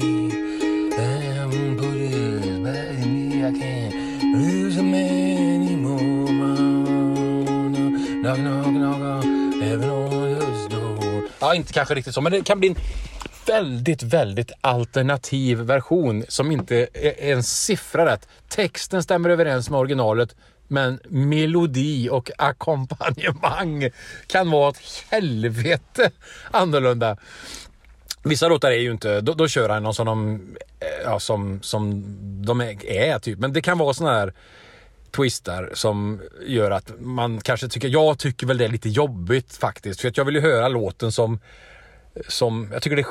And 0.98 1.78
put 1.78 1.94
his 1.94 2.60
badge 2.60 3.06
in 3.06 3.14
me. 3.14 3.46
I 3.46 3.52
can't 3.52 3.94
lose 4.36 4.76
him 4.78 4.94
anymore. 4.94 6.32
Mama. 6.32 6.78
Knock, 8.22 8.40
knock, 8.40 8.68
knock 8.68 8.97
Ja, 11.40 11.56
inte 11.56 11.74
kanske 11.74 11.96
riktigt 11.96 12.14
så, 12.14 12.22
men 12.22 12.32
det 12.32 12.44
kan 12.46 12.60
bli 12.60 12.70
en 12.70 12.76
väldigt, 13.48 14.04
väldigt 14.04 14.52
alternativ 14.62 15.58
version 15.58 16.24
som 16.28 16.52
inte 16.52 16.88
är 16.94 17.34
en 17.34 17.44
siffra 17.44 18.06
rätt. 18.06 18.28
Texten 18.50 19.04
stämmer 19.04 19.30
överens 19.30 19.70
med 19.70 19.80
originalet, 19.80 20.36
Men 20.68 21.00
melodi 21.08 22.10
och 22.10 22.32
ackompanjemang 22.38 23.90
kan 24.28 24.52
vara 24.52 24.70
ett 24.70 25.06
helvete 25.10 26.12
annorlunda. 26.52 27.18
Vissa 28.24 28.48
låtar 28.48 28.72
är 28.72 28.80
ju 28.80 28.92
inte, 28.92 29.22
då, 29.22 29.34
då 29.34 29.48
kör 29.48 29.70
han 29.70 29.84
någon 29.84 29.94
som 29.94 30.06
de, 30.06 30.36
eh, 30.80 31.04
ja, 31.04 31.20
som, 31.20 31.60
som 31.62 32.04
de 32.46 32.62
är, 32.62 32.86
är 32.86 33.20
typ. 33.20 33.40
Men 33.40 33.54
det 33.54 33.62
kan 33.62 33.78
vara 33.78 33.94
sådana 33.94 34.18
här 34.18 34.34
twistar 35.18 35.70
som 35.74 36.22
gör 36.46 36.72
att 36.72 36.92
man 37.00 37.42
kanske 37.42 37.68
tycker, 37.68 37.88
jag 37.88 38.20
tycker 38.20 38.48
väl 38.48 38.58
det 38.58 38.66
är 38.66 38.70
lite 38.70 38.90
jobbigt 38.90 39.56
faktiskt. 39.56 40.02
För 40.02 40.08
att 40.08 40.18
jag 40.18 40.26
vill 40.26 40.36
ju 40.36 40.42
höra 40.42 40.68
låten 40.68 41.12
som 41.12 41.40
som, 42.28 42.70
jag 42.74 42.82
tycker 42.82 42.96
det 42.96 43.02
är 43.02 43.08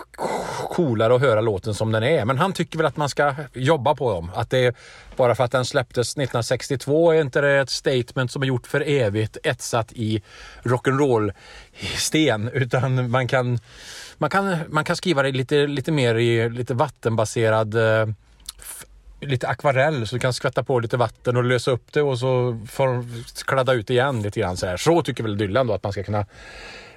coolare 0.69 1.15
att 1.15 1.21
höra 1.21 1.41
låten 1.41 1.75
som 1.75 1.93
den 1.93 2.03
är. 2.03 2.25
Men 2.25 2.39
han 2.39 2.53
tycker 2.53 2.79
väl 2.79 2.87
att 2.87 2.97
man 2.97 3.09
ska 3.09 3.35
jobba 3.55 3.95
på 3.95 4.13
dem. 4.13 4.31
Att 4.35 4.51
det 4.51 4.59
är, 4.59 4.75
bara 5.17 5.35
för 5.35 5.45
att 5.45 5.53
den 5.53 5.65
släpptes 5.65 6.11
1962 6.11 7.13
är 7.13 7.21
inte 7.21 7.41
det 7.41 7.61
ett 7.61 7.71
statement 7.71 8.33
som 8.33 8.43
är 8.43 8.47
gjort 8.47 8.67
för 8.67 8.89
evigt 8.89 9.37
etsat 9.43 9.93
i 9.93 10.23
rock'n'roll 10.63 11.33
sten. 11.97 12.49
Utan 12.53 13.11
man 13.11 13.29
kan, 13.29 13.59
man 14.19 14.31
kan, 14.31 14.57
man 14.69 14.85
kan 14.85 14.97
skriva 14.97 15.23
det 15.23 15.33
lite, 15.33 15.67
lite 15.67 15.93
mer 15.93 16.15
i 16.15 16.51
lite 16.51 16.75
vattenbaserad 16.75 17.75
eh, 17.75 18.07
lite 19.27 19.49
akvarell 19.49 20.07
så 20.07 20.17
du 20.17 20.21
kan 20.21 20.33
skvätta 20.33 20.65
på 20.65 20.79
lite 20.79 20.97
vatten 20.97 21.37
och 21.37 21.45
lösa 21.45 21.71
upp 21.71 21.93
det 21.93 22.03
och 22.03 22.19
så 22.19 22.61
får 22.69 23.05
kladda 23.45 23.73
ut 23.73 23.91
igen 23.91 24.23
lite 24.23 24.41
grann 24.41 24.57
så 24.57 24.67
här. 24.67 24.77
Så 24.77 25.03
tycker 25.03 25.23
väl 25.23 25.39
Dylan 25.39 25.67
då 25.67 25.75
att 25.75 25.83
man 25.83 25.93
ska 25.93 26.03
kunna 26.03 26.27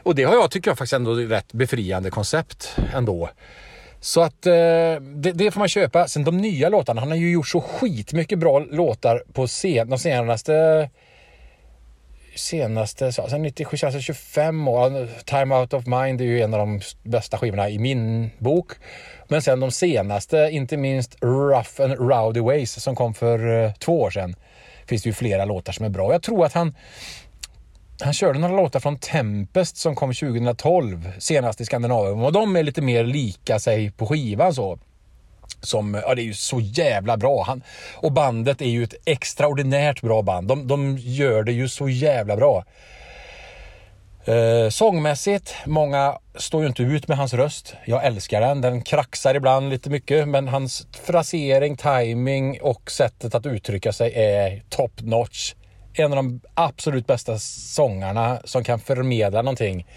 och 0.04 0.16
det 0.16 0.24
har 0.24 0.34
jag, 0.34 0.52
tycker 0.52 0.72
jag 0.72 0.78
faktiskt 0.78 0.94
ändå 0.94 1.22
är 1.22 1.26
rätt 1.26 1.54
befriande 1.54 2.10
koncept 2.10 2.76
ändå. 2.94 3.30
Så 4.00 4.22
att 4.22 4.46
eh, 4.46 4.54
det, 5.02 5.32
det, 5.34 5.52
får 5.52 5.60
man 5.60 5.68
köpa. 5.68 6.08
Sen 6.08 6.24
de 6.24 6.38
nya 6.38 6.70
låtarna, 6.70 7.02
han 7.02 7.10
har 7.10 7.18
ju 7.18 7.32
gjort 7.32 7.48
så 7.48 7.62
skitmycket 7.62 8.40
bra 8.40 8.60
låtar 8.60 9.24
på 9.34 9.48
sen, 9.48 9.90
de 9.90 10.00
senaste 10.00 10.90
senaste, 12.36 13.12
sen 13.12 13.42
97, 13.42 13.78
alltså 13.84 14.00
25 14.00 14.68
år. 14.68 15.24
Time 15.24 15.56
Out 15.56 15.74
of 15.74 15.86
Mind 15.86 16.22
är 16.22 16.26
ju 16.26 16.42
en 16.42 16.54
av 16.54 16.60
de 16.60 16.82
bästa 17.04 17.38
skivorna 17.38 17.70
i 17.70 17.80
min 17.80 18.30
bok. 18.38 18.72
Men 19.32 19.42
sen 19.42 19.60
de 19.60 19.72
senaste, 19.72 20.50
inte 20.52 20.78
minst 20.78 21.16
Rough 21.22 21.82
and 21.82 22.10
Rowdy 22.10 22.40
Ways 22.40 22.84
som 22.84 22.96
kom 22.96 23.14
för 23.14 23.64
eh, 23.64 23.74
två 23.74 24.02
år 24.02 24.10
sedan. 24.10 24.36
Finns 24.86 25.04
det 25.04 25.10
ju 25.10 25.14
flera 25.14 25.46
låtar 25.46 25.74
som 25.74 25.86
är 25.86 25.90
bra. 25.90 26.12
Jag 26.12 26.24
tror 26.24 26.46
att 26.46 26.54
han 26.54 26.76
han 28.02 28.14
körde 28.14 28.40
några 28.40 28.56
låtar 28.56 28.80
från 28.80 28.98
Tempest 28.98 29.78
som 29.78 29.96
kom 29.96 30.14
2012 30.14 31.12
senast 31.20 31.62
i 31.62 31.66
Skandinavien 31.66 32.20
och 32.20 32.32
de 32.32 32.56
är 32.56 32.64
lite 32.64 32.82
mer 32.82 33.04
lika 33.04 33.60
sig 33.60 33.92
på 33.92 34.08
skivan 34.08 34.54
så. 34.54 34.80
Som, 35.62 36.02
ja 36.04 36.16
det 36.16 36.22
är 36.22 36.24
ju 36.24 36.34
så 36.34 36.60
jävla 36.60 37.18
bra. 37.18 37.44
Han, 37.48 37.64
och 37.96 38.12
bandet 38.12 38.62
är 38.62 38.70
ju 38.70 38.84
ett 38.84 38.94
extraordinärt 39.06 40.02
bra 40.02 40.22
band. 40.22 40.48
De, 40.48 40.68
de 40.68 40.98
gör 40.98 41.44
det 41.44 41.52
ju 41.52 41.70
så 41.70 41.90
jävla 41.90 42.36
bra. 42.36 42.66
Eh, 44.30 44.70
sångmässigt, 44.70 45.56
många 45.66 46.18
står 46.36 46.62
ju 46.62 46.68
inte 46.68 46.84
ut 46.84 47.08
med 47.08 47.18
hans 47.18 47.34
röst. 47.34 47.76
Jag 47.86 48.06
älskar 48.06 48.42
den. 48.42 48.62
Den 48.62 48.82
kraxar 48.82 49.36
ibland 49.36 49.70
lite 49.70 49.90
mycket 49.90 50.28
men 50.28 50.48
hans 50.48 50.88
frasering, 51.04 51.78
timing 51.78 52.62
och 52.62 52.92
sättet 52.92 53.36
att 53.36 53.46
uttrycka 53.46 53.94
sig 53.94 54.14
är 54.16 54.64
top 54.70 55.02
notch 55.02 55.54
en 55.94 56.12
av 56.12 56.16
de 56.16 56.42
absolut 56.54 57.08
bästa 57.08 57.40
sångarna 57.40 58.40
som 58.44 58.64
kan 58.64 58.80
förmedla 58.80 59.42
någonting 59.42 59.88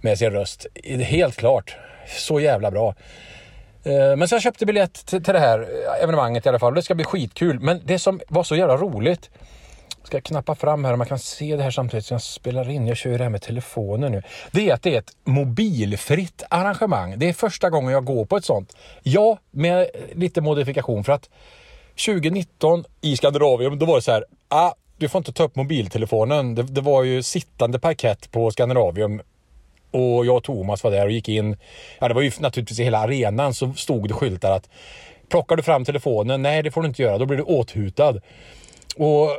med 0.00 0.18
sin 0.18 0.30
röst. 0.30 0.66
Helt 1.00 1.36
klart. 1.36 1.76
Så 2.06 2.40
jävla 2.40 2.70
bra. 2.70 2.94
Eh, 3.84 4.16
men 4.16 4.28
så 4.28 4.34
jag 4.34 4.42
köpte 4.42 4.66
biljett 4.66 5.06
till, 5.06 5.22
det 5.22 5.38
här 5.38 5.66
evenemanget 6.02 6.46
i 6.46 6.48
alla 6.48 6.58
fall. 6.58 6.74
Det 6.74 6.82
ska 6.82 6.94
bli 6.94 7.04
skitkul. 7.04 7.60
Men 7.60 7.80
det 7.84 7.98
som 7.98 8.20
var 8.28 8.42
så 8.42 8.56
jävla 8.56 8.76
roligt. 8.76 9.30
Ska 10.06 10.16
jag 10.16 10.24
knappa 10.24 10.54
fram 10.54 10.84
här 10.84 10.92
och 10.92 10.98
man 10.98 11.06
kan 11.06 11.18
se 11.18 11.56
det 11.56 11.62
här 11.62 11.70
samtidigt 11.70 12.06
som 12.06 12.14
jag 12.14 12.22
spelar 12.22 12.70
in. 12.70 12.86
Jag 12.86 12.96
kör 12.96 13.18
det 13.18 13.24
här 13.24 13.30
med 13.30 13.42
telefonen 13.42 14.12
nu. 14.12 14.22
Det 14.50 14.70
är 14.70 14.74
att 14.74 14.82
det 14.82 14.94
är 14.94 14.98
ett 14.98 15.16
mobilfritt 15.24 16.42
arrangemang. 16.50 17.18
Det 17.18 17.28
är 17.28 17.32
första 17.32 17.70
gången 17.70 17.92
jag 17.92 18.04
går 18.04 18.24
på 18.24 18.36
ett 18.36 18.44
sånt. 18.44 18.76
Ja, 19.02 19.38
med 19.50 19.86
lite 20.14 20.40
modifikation 20.40 21.04
för 21.04 21.12
att 21.12 21.30
2019 22.06 22.84
i 23.00 23.16
Skandinavien, 23.16 23.78
då 23.78 23.86
var 23.86 23.96
det 23.96 24.02
så 24.02 24.12
här. 24.12 24.24
Ah, 24.48 24.72
du 24.96 25.08
får 25.08 25.18
inte 25.18 25.32
ta 25.32 25.44
upp 25.44 25.56
mobiltelefonen. 25.56 26.54
Det, 26.54 26.62
det 26.62 26.80
var 26.80 27.02
ju 27.02 27.22
sittande 27.22 27.78
parkett 27.78 28.30
på 28.30 28.50
Skandinavium 28.50 29.22
och 29.90 30.26
jag 30.26 30.36
och 30.36 30.44
Thomas 30.44 30.84
var 30.84 30.90
där 30.90 31.04
och 31.04 31.12
gick 31.12 31.28
in. 31.28 31.56
Ja, 31.98 32.08
det 32.08 32.14
var 32.14 32.22
ju 32.22 32.30
naturligtvis 32.38 32.80
i 32.80 32.84
hela 32.84 32.98
arenan 32.98 33.54
så 33.54 33.72
stod 33.72 34.08
det 34.08 34.14
skyltar 34.14 34.50
att 34.50 34.68
plockar 35.28 35.56
du 35.56 35.62
fram 35.62 35.84
telefonen? 35.84 36.42
Nej, 36.42 36.62
det 36.62 36.70
får 36.70 36.82
du 36.82 36.88
inte 36.88 37.02
göra. 37.02 37.18
Då 37.18 37.26
blir 37.26 37.38
du 37.38 37.42
åthutad. 37.42 38.14
Och 38.96 39.30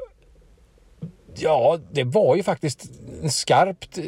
ja, 1.38 1.80
det 1.91 2.04
var 2.04 2.36
ju 2.36 2.43
faktiskt 2.43 2.89
skarpt, 3.30 4.00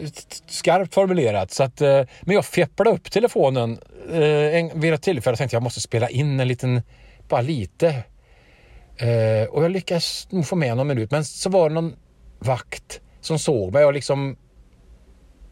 skarpt 0.48 0.94
formulerat. 0.94 1.52
Så 1.52 1.64
att, 1.64 1.82
eh, 1.82 2.02
men 2.22 2.36
jag 2.36 2.46
fepplade 2.46 2.92
upp 2.92 3.12
telefonen 3.12 3.80
eh, 4.12 4.76
vid 4.76 4.94
ett 4.94 5.02
tillfälle 5.02 5.34
och 5.34 5.38
tänkte 5.38 5.56
jag 5.56 5.64
måste 5.64 5.82
spela 5.82 6.10
in 6.10 6.40
en 6.40 6.48
liten, 6.48 6.82
bara 7.30 7.42
lite 7.42 7.88
eh, 8.98 9.50
och 9.50 9.64
jag 9.64 9.72
lyckades 9.72 10.32
nog 10.32 10.48
få 10.48 10.56
med 10.56 10.78
någon 10.78 10.88
minut. 10.88 11.12
Men 11.12 11.26
så 11.26 11.50
var 11.50 11.70
det 11.70 11.76
någon 11.76 11.96
vakt 12.40 13.02
som 13.22 13.40
såg 13.40 13.74
mig 13.74 13.86
och 13.86 13.94
liksom 13.94 14.38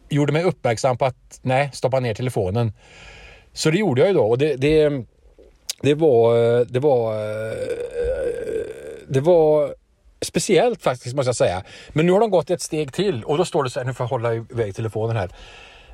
gjorde 0.08 0.32
mig 0.32 0.42
uppmärksam 0.42 0.98
på 0.98 1.04
att 1.04 1.40
nej, 1.42 1.70
stoppa 1.72 2.00
ner 2.00 2.14
telefonen. 2.14 2.72
Så 3.52 3.70
det 3.70 3.78
gjorde 3.78 4.00
jag 4.00 4.08
ju 4.08 4.14
då 4.14 4.24
och 4.24 4.38
det, 4.38 4.56
det, 4.56 5.04
det 5.82 5.94
var, 5.94 6.34
det 6.64 6.80
var, 6.80 7.14
det 9.08 9.20
var 9.20 9.74
speciellt 10.20 10.82
faktiskt 10.82 11.16
måste 11.16 11.28
jag 11.28 11.36
säga. 11.36 11.62
Men 11.88 12.06
nu 12.06 12.12
har 12.12 12.20
de 12.20 12.30
gått 12.30 12.50
ett 12.50 12.62
steg 12.62 12.92
till 12.92 13.24
och 13.24 13.38
då 13.38 13.44
står 13.44 13.64
det 13.64 13.70
så 13.70 13.80
här, 13.80 13.86
nu 13.86 13.94
får 13.94 14.04
jag 14.04 14.08
hålla 14.08 14.34
iväg 14.34 14.74
telefonen 14.74 15.16
här. 15.16 15.30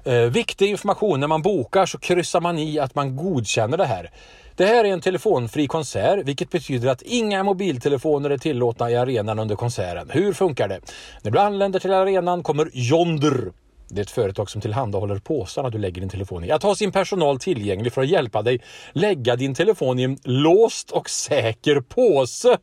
Eh, 0.05 0.31
viktig 0.31 0.71
information, 0.71 1.21
när 1.21 1.27
man 1.27 1.43
bokar 1.43 1.87
så 1.87 1.99
kryssar 1.99 2.41
man 2.41 2.59
i 2.59 2.79
att 2.79 2.95
man 2.95 3.17
godkänner 3.17 3.77
det 3.77 3.87
här. 3.87 4.11
Det 4.57 4.67
här 4.67 4.85
är 4.85 4.89
en 4.89 5.01
telefonfri 5.01 5.67
konsert, 5.67 6.25
vilket 6.25 6.51
betyder 6.51 6.91
att 6.91 7.03
inga 7.03 7.43
mobiltelefoner 7.43 8.31
är 8.31 8.39
tillåtna 8.39 8.91
i 8.91 8.97
arenan 8.97 9.39
under 9.39 9.57
konserten. 9.57 10.11
Hur 10.11 10.33
funkar 10.33 10.69
det? 10.69 10.81
När 11.23 11.31
du 11.31 11.39
anländer 11.39 11.81
till 11.81 11.93
arenan 11.93 12.43
kommer 12.43 12.77
Yonder 12.77 13.53
det 13.89 14.01
är 14.01 14.03
ett 14.03 14.11
företag 14.11 14.51
som 14.51 14.61
tillhandahåller 14.61 15.19
påsarna 15.19 15.71
du 15.71 15.79
lägger 15.79 16.01
din 16.01 16.11
telefon 16.11 16.45
i. 16.45 16.51
Att 16.51 16.63
ha 16.63 16.75
sin 16.75 16.93
personal 16.93 17.39
tillgänglig 17.39 17.93
för 17.93 18.03
att 18.03 18.09
hjälpa 18.09 18.43
dig 18.43 18.61
lägga 18.93 19.37
din 19.37 19.55
telefon 19.55 19.99
i 19.99 20.03
en 20.03 20.19
låst 20.25 20.91
och 20.91 21.11
säker 21.11 21.81
påse. 21.81 22.59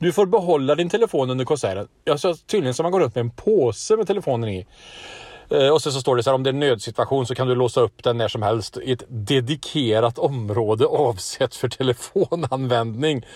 Du 0.00 0.12
får 0.12 0.26
behålla 0.26 0.74
din 0.74 0.88
telefon 0.88 1.30
under 1.30 1.44
konserten. 1.44 1.88
Alltså, 2.10 2.34
tydligen 2.34 2.74
ska 2.74 2.82
man 2.82 2.92
gå 2.92 3.00
runt 3.00 3.14
med 3.14 3.22
en 3.22 3.30
påse 3.30 3.96
med 3.96 4.06
telefonen 4.06 4.48
i. 4.48 4.66
Eh, 5.50 5.68
och 5.68 5.82
sen 5.82 5.92
så 5.92 6.00
står 6.00 6.16
det 6.16 6.22
så 6.22 6.30
här 6.30 6.34
om 6.34 6.42
det 6.42 6.50
är 6.50 6.52
en 6.52 6.60
nödsituation 6.60 7.26
så 7.26 7.34
kan 7.34 7.46
du 7.46 7.54
låsa 7.54 7.80
upp 7.80 8.02
den 8.02 8.16
när 8.16 8.28
som 8.28 8.42
helst 8.42 8.76
i 8.76 8.92
ett 8.92 9.04
dedikerat 9.08 10.18
område 10.18 10.86
avsett 10.86 11.54
för 11.54 11.68
telefonanvändning. 11.68 13.26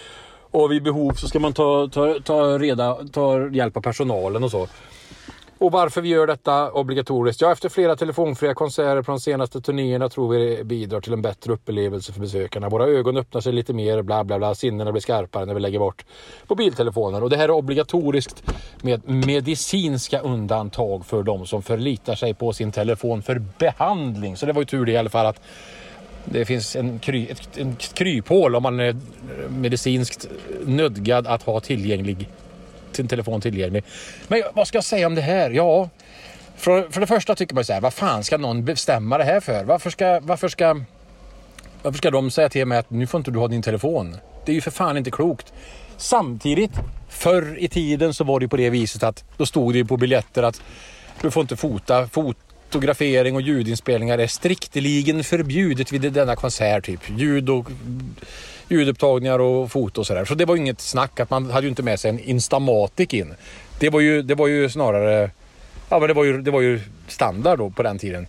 Och 0.50 0.72
vid 0.72 0.82
behov 0.82 1.12
så 1.12 1.28
ska 1.28 1.38
man 1.38 1.52
ta, 1.52 1.88
ta, 1.88 2.18
ta, 2.24 2.58
reda, 2.58 2.98
ta 3.12 3.48
hjälp 3.48 3.76
av 3.76 3.80
personalen 3.80 4.44
och 4.44 4.50
så. 4.50 4.68
Och 5.64 5.72
varför 5.72 6.00
vi 6.00 6.08
gör 6.08 6.26
detta 6.26 6.72
obligatoriskt? 6.72 7.40
Ja, 7.40 7.52
efter 7.52 7.68
flera 7.68 7.96
telefonfria 7.96 8.54
konserter 8.54 9.02
på 9.02 9.12
de 9.12 9.20
senaste 9.20 9.60
turnéerna 9.60 10.08
tror 10.08 10.32
vi 10.32 10.56
det 10.56 10.64
bidrar 10.64 11.00
till 11.00 11.12
en 11.12 11.22
bättre 11.22 11.52
upplevelse 11.52 12.12
för 12.12 12.20
besökarna. 12.20 12.68
Våra 12.68 12.86
ögon 12.86 13.16
öppnar 13.16 13.40
sig 13.40 13.52
lite 13.52 13.72
mer, 13.72 14.02
bla 14.02 14.24
bla 14.24 14.38
bla. 14.38 14.54
Sinnena 14.54 14.92
blir 14.92 15.02
skarpare 15.02 15.44
när 15.46 15.54
vi 15.54 15.60
lägger 15.60 15.78
bort 15.78 16.04
mobiltelefonen. 16.48 17.22
Och 17.22 17.30
det 17.30 17.36
här 17.36 17.44
är 17.44 17.50
obligatoriskt 17.50 18.42
med 18.82 19.08
medicinska 19.08 20.20
undantag 20.20 21.06
för 21.06 21.22
de 21.22 21.46
som 21.46 21.62
förlitar 21.62 22.14
sig 22.14 22.34
på 22.34 22.52
sin 22.52 22.72
telefon 22.72 23.22
för 23.22 23.42
behandling. 23.58 24.36
Så 24.36 24.46
det 24.46 24.52
var 24.52 24.60
ju 24.60 24.66
tur 24.66 24.86
det 24.86 24.92
i 24.92 24.96
alla 24.96 25.10
fall 25.10 25.26
att 25.26 25.40
det 26.24 26.44
finns 26.44 26.76
en, 26.76 26.98
kry, 26.98 27.26
ett, 27.30 27.58
en 27.58 27.76
kryphål 27.76 28.56
om 28.56 28.62
man 28.62 28.80
är 28.80 28.96
medicinskt 29.48 30.28
nödgad 30.66 31.26
att 31.26 31.42
ha 31.42 31.60
tillgänglig 31.60 32.28
sin 32.96 33.08
telefon 33.08 33.40
tillgänglig. 33.40 33.84
Men 34.28 34.42
vad 34.54 34.68
ska 34.68 34.76
jag 34.76 34.84
säga 34.84 35.06
om 35.06 35.14
det 35.14 35.22
här? 35.22 35.50
Ja, 35.50 35.88
för, 36.56 36.88
för 36.90 37.00
det 37.00 37.06
första 37.06 37.34
tycker 37.34 37.54
man 37.54 37.64
så 37.64 37.72
här, 37.72 37.80
vad 37.80 37.94
fan 37.94 38.24
ska 38.24 38.38
någon 38.38 38.64
bestämma 38.64 39.18
det 39.18 39.24
här 39.24 39.40
för? 39.40 39.64
Varför 39.64 39.90
ska, 39.90 40.20
varför 40.22 40.48
ska, 40.48 40.80
varför 41.82 41.98
ska 41.98 42.10
de 42.10 42.30
säga 42.30 42.48
till 42.48 42.66
mig 42.66 42.78
att 42.78 42.90
nu 42.90 43.06
får 43.06 43.18
inte 43.18 43.30
du 43.30 43.38
ha 43.38 43.48
din 43.48 43.62
telefon? 43.62 44.16
Det 44.44 44.52
är 44.52 44.54
ju 44.54 44.60
för 44.60 44.70
fan 44.70 44.96
inte 44.96 45.10
klokt. 45.10 45.52
Samtidigt, 45.96 46.72
förr 47.08 47.56
i 47.58 47.68
tiden 47.68 48.14
så 48.14 48.24
var 48.24 48.40
det 48.40 48.44
ju 48.44 48.48
på 48.48 48.56
det 48.56 48.70
viset 48.70 49.02
att 49.02 49.24
då 49.36 49.46
stod 49.46 49.74
det 49.74 49.78
ju 49.78 49.84
på 49.84 49.96
biljetter 49.96 50.42
att 50.42 50.62
du 51.22 51.30
får 51.30 51.40
inte 51.40 51.56
fota. 51.56 52.08
Fotografering 52.08 53.34
och 53.34 53.40
ljudinspelningar 53.40 54.18
är 54.18 54.26
strikteligen 54.26 55.24
förbjudet 55.24 55.92
vid 55.92 56.12
denna 56.12 56.36
konsert. 56.36 56.84
Typ. 56.84 57.00
Ljud 57.16 57.50
och 57.50 57.68
ljudupptagningar 58.68 59.38
och 59.38 59.70
foto 59.70 60.00
och 60.00 60.06
sådär. 60.06 60.24
Så 60.24 60.34
det 60.34 60.44
var 60.44 60.54
ju 60.54 60.60
inget 60.60 60.80
snack 60.80 61.20
att 61.20 61.30
man 61.30 61.50
hade 61.50 61.66
ju 61.66 61.68
inte 61.68 61.82
med 61.82 62.00
sig 62.00 62.10
en 62.10 62.18
Instamatic 62.18 63.14
in. 63.14 63.34
Det 63.78 63.90
var 63.90 64.00
ju, 64.00 64.22
det 64.22 64.34
var 64.34 64.46
ju 64.46 64.70
snarare, 64.70 65.30
ja 65.88 65.98
men 65.98 66.08
det 66.08 66.14
var 66.14 66.24
ju, 66.24 66.42
det 66.42 66.50
var 66.50 66.60
ju 66.60 66.80
standard 67.08 67.58
då 67.58 67.70
på 67.70 67.82
den 67.82 67.98
tiden. 67.98 68.26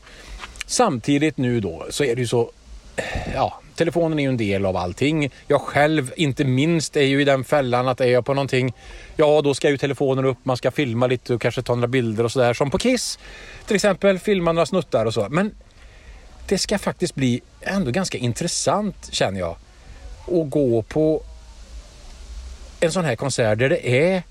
Samtidigt 0.65 1.38
nu 1.38 1.60
då 1.60 1.86
så 1.89 2.04
är 2.04 2.15
det 2.15 2.21
ju 2.21 2.28
så, 2.28 2.52
eh, 2.95 3.34
ja 3.36 3.62
telefonen 3.76 4.19
är 4.19 4.24
ju 4.24 4.30
en 4.30 4.38
del 4.38 4.65
av 4.65 4.78
allting. 4.78 5.32
Jag 5.48 5.62
själv, 5.62 6.13
inte 6.15 6.43
minst, 6.43 6.98
är 6.98 7.02
ju 7.02 7.21
i 7.21 7.24
den 7.24 7.43
fällan 7.43 7.88
att 7.88 8.02
är 8.02 8.06
jag 8.06 8.26
på 8.26 8.34
någonting, 8.34 8.74
ja 9.15 9.41
då 9.41 9.54
ska 9.54 9.69
ju 9.69 9.78
telefonen 9.78 10.26
upp, 10.26 10.38
man 10.43 10.58
ska 10.58 10.71
filma 10.71 11.08
lite 11.08 11.34
och 11.34 11.41
kanske 11.41 11.62
ta 11.62 11.76
några 11.76 11.88
bilder 11.88 12.24
och 12.24 12.32
sådär. 12.32 12.54
Som 12.54 12.71
på 12.71 12.78
Kiss 12.78 13.19
till 13.67 13.76
exempel, 13.76 14.19
filma 14.19 14.52
några 14.52 14.65
snuttar 14.65 15.06
och 15.06 15.13
så. 15.13 15.28
Men 15.30 15.56
det 16.48 16.58
ska 16.58 16.78
faktiskt 16.78 17.15
bli 17.15 17.41
ändå 17.62 17.91
ganska 17.91 18.17
intressant 18.17 19.10
känner 19.12 19.39
jag. 19.39 19.56
Att 20.28 20.50
gå 20.50 20.82
på 20.82 21.24
en 22.80 22.92
sån 22.92 23.06
här 23.06 23.16
konsert 23.16 23.60
där 23.60 23.70
det 23.70 23.90
är 23.90 24.24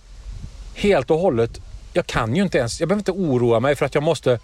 helt 0.75 1.11
och 1.11 1.19
hållet, 1.19 1.61
jag 1.93 2.07
kan 2.07 2.37
ju 2.37 2.43
inte 2.43 2.59
ens, 2.59 2.81
jag 2.81 2.89
behöver 2.89 3.01
inte 3.01 3.13
oroa 3.13 3.61
mig 3.61 3.77
för 3.77 3.87
att 3.87 3.95
jag 3.95 4.05
måste 4.05 4.39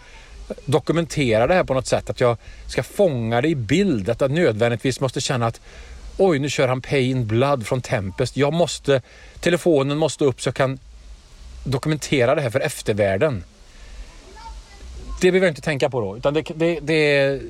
dokumentera 0.65 1.47
det 1.47 1.55
här 1.55 1.65
på 1.65 1.75
något 1.75 1.87
sätt. 1.87 2.11
Att 2.11 2.21
jag 2.21 2.37
ska 2.67 2.83
fånga 2.83 3.41
det 3.41 3.49
i 3.49 3.55
bild. 3.55 4.11
Att 4.11 4.21
jag 4.21 4.31
nödvändigtvis 4.31 5.01
måste 5.01 5.21
känna 5.21 5.47
att 5.47 5.61
oj, 6.17 6.39
nu 6.39 6.49
kör 6.49 6.69
han 6.69 6.81
Pain 6.81 7.27
Blood 7.27 7.67
från 7.67 7.81
Tempest. 7.81 8.37
Jag 8.37 8.53
måste, 8.53 9.03
telefonen 9.41 9.99
måste 9.99 10.25
upp 10.25 10.43
så 10.43 10.49
jag 10.49 10.55
kan 10.55 10.79
dokumentera 11.65 12.35
det 12.35 12.41
här 12.41 12.51
för 12.51 12.61
eftervärlden. 12.61 13.45
Det 15.21 15.31
behöver 15.31 15.47
jag 15.47 15.51
inte 15.51 15.63
tänka 15.63 15.91
på 15.91 16.01
då, 16.01 16.17
utan 16.17 16.35
det, 16.35 16.43
det, 16.55 16.81
det 16.81 17.41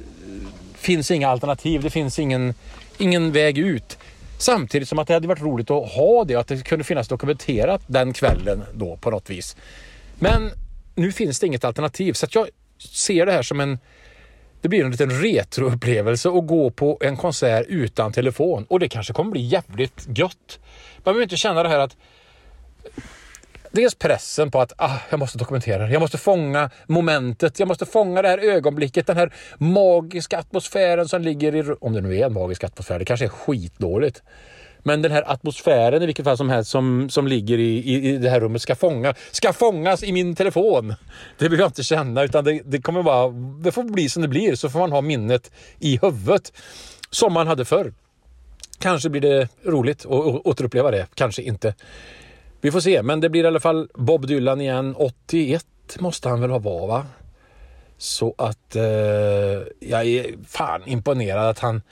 finns 0.74 1.10
inga 1.10 1.28
alternativ. 1.28 1.82
Det 1.82 1.90
finns 1.90 2.18
ingen, 2.18 2.54
ingen 3.00 3.32
väg 3.32 3.58
ut. 3.58 3.98
Samtidigt 4.38 4.88
som 4.88 4.98
att 4.98 5.08
det 5.08 5.14
hade 5.14 5.28
varit 5.28 5.42
roligt 5.42 5.70
att 5.70 5.92
ha 5.92 6.24
det, 6.24 6.34
och 6.34 6.40
att 6.40 6.48
det 6.48 6.64
kunde 6.64 6.84
finnas 6.84 7.08
dokumenterat 7.08 7.82
den 7.86 8.12
kvällen 8.12 8.62
då 8.74 8.96
på 8.96 9.10
något 9.10 9.30
vis. 9.30 9.56
Men 10.18 10.50
nu 10.94 11.12
finns 11.12 11.40
det 11.40 11.46
inget 11.46 11.64
alternativ 11.64 12.12
så 12.12 12.26
att 12.26 12.34
jag 12.34 12.48
ser 12.78 13.26
det 13.26 13.32
här 13.32 13.42
som 13.42 13.60
en 13.60 13.78
det 14.60 14.68
blir 14.68 14.84
en 14.84 14.90
liten 14.90 15.10
retroupplevelse 15.10 16.28
att 16.28 16.46
gå 16.46 16.70
på 16.70 16.98
en 17.00 17.16
konsert 17.16 17.66
utan 17.68 18.12
telefon 18.12 18.66
och 18.68 18.80
det 18.80 18.88
kanske 18.88 19.12
kommer 19.12 19.30
bli 19.30 19.40
jävligt 19.40 20.06
gött. 20.18 20.58
Man 20.96 21.04
behöver 21.04 21.22
inte 21.22 21.36
känna 21.36 21.62
det 21.62 21.68
här 21.68 21.78
att 21.78 21.96
Dels 23.72 23.94
pressen 23.94 24.50
på 24.50 24.60
att 24.60 24.72
ah, 24.76 24.96
jag 25.10 25.18
måste 25.18 25.38
dokumentera 25.38 25.86
det. 25.86 25.92
Jag 25.92 26.00
måste 26.00 26.18
fånga 26.18 26.70
momentet. 26.86 27.58
Jag 27.58 27.68
måste 27.68 27.86
fånga 27.86 28.22
det 28.22 28.28
här 28.28 28.38
ögonblicket. 28.38 29.06
Den 29.06 29.16
här 29.16 29.32
magiska 29.58 30.38
atmosfären 30.38 31.08
som 31.08 31.22
ligger 31.22 31.54
i... 31.54 31.74
Om 31.80 31.92
det 31.92 32.00
nu 32.00 32.18
är 32.18 32.26
en 32.26 32.32
magisk 32.32 32.64
atmosfär. 32.64 32.98
Det 32.98 33.04
kanske 33.04 33.26
är 33.26 33.28
skitdåligt. 33.28 34.22
Men 34.82 35.02
den 35.02 35.12
här 35.12 35.32
atmosfären 35.32 36.02
i 36.02 36.06
vilket 36.06 36.24
fall 36.24 36.36
som 36.36 36.50
helst 36.50 36.70
som, 36.70 37.10
som 37.10 37.26
ligger 37.26 37.58
i, 37.58 37.78
i, 37.78 38.08
i 38.08 38.16
det 38.16 38.30
här 38.30 38.40
rummet 38.40 38.62
ska, 38.62 38.74
fånga, 38.74 39.14
ska 39.30 39.52
fångas 39.52 40.02
i 40.02 40.12
min 40.12 40.34
telefon. 40.34 40.94
Det 41.38 41.48
vill 41.48 41.60
jag 41.60 41.68
inte 41.68 41.82
känna 41.82 42.22
utan 42.22 42.44
det, 42.44 42.60
det 42.64 42.82
kommer 42.82 43.02
bara... 43.02 43.30
Det 43.64 43.72
får 43.72 43.84
bli 43.84 44.08
som 44.08 44.22
det 44.22 44.28
blir 44.28 44.54
så 44.54 44.70
får 44.70 44.78
man 44.78 44.92
ha 44.92 45.00
minnet 45.00 45.50
i 45.78 45.98
huvudet. 46.02 46.52
Som 47.10 47.32
man 47.32 47.46
hade 47.46 47.64
förr. 47.64 47.92
Kanske 48.78 49.08
blir 49.08 49.20
det 49.20 49.48
roligt 49.64 50.04
att 50.04 50.46
återuppleva 50.46 50.90
det. 50.90 51.06
Kanske 51.14 51.42
inte. 51.42 51.74
Vi 52.60 52.70
får 52.70 52.80
se, 52.80 53.02
men 53.02 53.20
det 53.20 53.28
blir 53.28 53.44
i 53.44 53.46
alla 53.46 53.60
fall 53.60 53.88
Bob 53.94 54.26
Dylan 54.26 54.60
igen. 54.60 54.94
81 54.98 55.66
måste 55.98 56.28
han 56.28 56.40
väl 56.40 56.50
ha 56.50 56.58
varit 56.58 56.88
va? 56.88 57.06
Så 57.98 58.34
att 58.38 58.76
eh, 58.76 58.82
jag 59.80 60.06
är 60.06 60.26
fan 60.46 60.82
imponerad 60.86 61.48
att 61.48 61.58
han, 61.58 61.82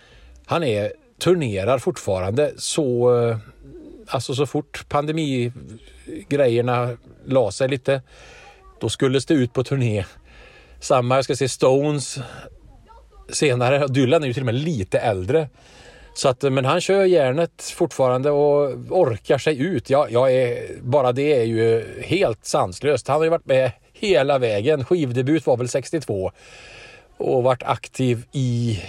han 0.46 0.64
är, 0.64 0.92
turnerar 1.18 1.78
fortfarande 1.78 2.52
så, 2.56 3.18
eh, 3.18 3.36
alltså 4.06 4.34
så 4.34 4.46
fort 4.46 4.84
pandemigrejerna 4.88 6.96
la 7.24 7.50
sig 7.50 7.68
lite, 7.68 8.02
då 8.80 8.88
skulle 8.88 9.20
det 9.28 9.34
ut 9.34 9.52
på 9.52 9.64
turné. 9.64 10.04
Samma, 10.80 11.14
jag 11.14 11.24
ska 11.24 11.36
se 11.36 11.48
Stones 11.48 12.18
senare. 13.28 13.86
Dylan 13.86 14.22
är 14.22 14.26
ju 14.26 14.32
till 14.32 14.42
och 14.42 14.46
med 14.46 14.54
lite 14.54 14.98
äldre. 14.98 15.48
Så 16.18 16.28
att, 16.28 16.42
men 16.42 16.64
han 16.64 16.80
kör 16.80 17.04
järnet 17.04 17.62
fortfarande 17.62 18.30
och 18.30 18.70
orkar 18.90 19.38
sig 19.38 19.60
ut. 19.60 19.90
Ja, 19.90 20.06
jag 20.10 20.32
är, 20.32 20.80
bara 20.82 21.12
det 21.12 21.40
är 21.40 21.44
ju 21.44 21.84
helt 22.02 22.44
sanslöst. 22.46 23.08
Han 23.08 23.16
har 23.16 23.24
ju 23.24 23.30
varit 23.30 23.46
med 23.46 23.72
hela 23.92 24.38
vägen. 24.38 24.84
Skivdebut 24.84 25.46
var 25.46 25.56
väl 25.56 25.68
62 25.68 26.32
och 27.16 27.42
varit 27.42 27.62
aktiv 27.62 28.24
i 28.32 28.80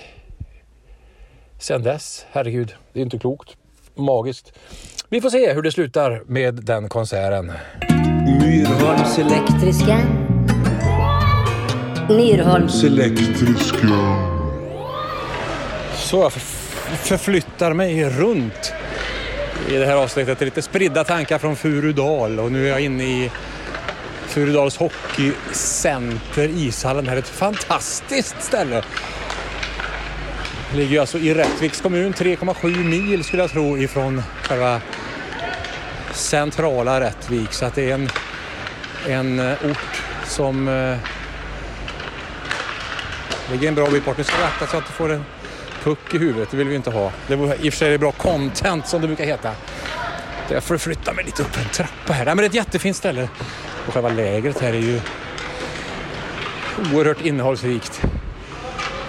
sen 1.60 1.84
dess. 1.84 2.26
Herregud, 2.32 2.74
det 2.94 3.00
är 3.00 3.04
inte 3.04 3.20
klokt. 3.20 3.58
Magiskt. 3.96 4.54
Vi 5.10 5.22
får 5.22 5.30
se 5.30 5.54
hur 5.54 5.62
det 5.62 5.72
slutar 5.72 6.24
med 6.26 6.56
den 6.56 6.89
konserten. 6.89 7.52
Myrholms 8.42 9.18
Elektriska. 9.18 10.00
Myrholms. 12.10 12.84
elektriska. 12.84 13.88
Så 15.96 16.18
jag 16.18 16.34
förflyttar 17.00 17.74
mig 17.74 18.10
runt 18.10 18.74
i 19.70 19.74
det 19.78 19.86
här 19.86 19.96
avsnittet. 19.96 20.42
Lite 20.42 20.62
spridda 20.62 21.04
tankar 21.04 21.38
från 21.38 21.56
Furudal 21.56 22.40
och 22.40 22.52
nu 22.52 22.66
är 22.66 22.70
jag 22.70 22.82
inne 22.82 23.04
i 23.04 23.32
Furudals 24.28 24.78
hockeycenter, 24.78 26.48
ishallen. 26.48 27.06
Det 27.06 27.10
här 27.10 27.18
är 27.18 27.22
ett 27.22 27.28
fantastiskt 27.28 28.44
ställe. 28.44 28.84
Det 30.72 30.78
ligger 30.78 31.00
alltså 31.02 31.18
i 31.18 31.34
Rättviks 31.34 31.82
kommun, 31.82 32.14
3,7 32.14 32.84
mil 32.84 33.24
skulle 33.24 33.44
jag 33.44 33.52
tro 33.52 33.78
ifrån 33.78 34.24
själva 34.44 34.82
centrala 36.14 37.02
Rättvik. 37.02 37.54
Så 37.54 37.66
att 37.66 37.76
det 37.76 37.92
är 37.92 37.94
en, 37.94 38.10
en 39.08 39.40
eh, 39.40 39.72
ort 39.72 40.04
som 40.26 40.68
eh, 40.68 40.98
ligger 43.52 43.68
en 43.68 43.76
bra 43.76 43.90
bit 43.90 44.06
bort. 44.06 44.18
Nu 44.18 44.24
ska 44.24 44.38
jag 44.40 44.48
akta 44.48 44.60
så 44.60 44.66
att 44.66 44.74
jag 44.74 44.82
inte 44.82 44.92
får 44.92 45.12
en 45.12 45.26
puck 45.84 46.13
i 46.13 46.18
huvudet. 46.18 46.52
Det 46.52 46.58
vill 46.58 46.68
vi 46.68 46.76
inte 46.76 46.89
ha. 46.92 47.12
Det 47.28 47.36
var 47.36 47.56
i 47.65 47.70
och 47.70 47.74
för 47.74 47.78
sig 47.80 47.98
bra 47.98 48.12
content 48.12 48.88
som 48.88 49.02
det 49.02 49.08
brukar 49.08 49.26
heta. 49.26 49.52
Jag 50.52 50.63
får 50.63 50.78
flytta 50.78 51.13
mig 51.13 51.26
lite 51.26 51.42
upp 51.42 51.58
en 51.58 51.70
trappa 51.74 52.13
här. 52.13 52.26
Nej, 52.26 52.36
men 52.36 52.38
det 52.38 52.44
är 52.44 52.50
ett 52.50 52.54
jättefint 52.54 52.96
ställe. 52.98 53.30
Och 53.88 53.94
själva 53.94 54.10
lägret 54.10 54.60
här 54.62 54.74
är 54.74 54.80
ju 54.80 55.02
oerhört 56.94 57.26
innehållsrikt. 57.26 58.02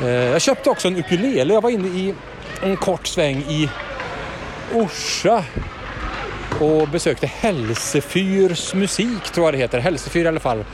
Eh, 0.03 0.09
Jag 0.09 0.41
köpte 0.41 0.71
också 0.71 0.89
en 0.89 0.97
ukulele. 0.97 1.55
Jag 1.55 1.61
var 1.63 1.71
inne 1.71 1.89
i 1.89 2.15
en 2.63 2.77
kort 2.77 3.07
sväng 3.07 3.37
i 3.37 3.71
Orsa 4.75 5.45
och 6.61 6.89
besökte 6.89 7.27
Hälsefyrs 7.27 8.75
musik, 8.75 9.31
tror 9.33 9.47
jag 9.47 9.55
det 9.55 9.59
heter. 9.59 9.79
Hälsefyr 9.79 10.25
i 10.25 10.29
alla 10.29 10.41
fall. 10.41 10.65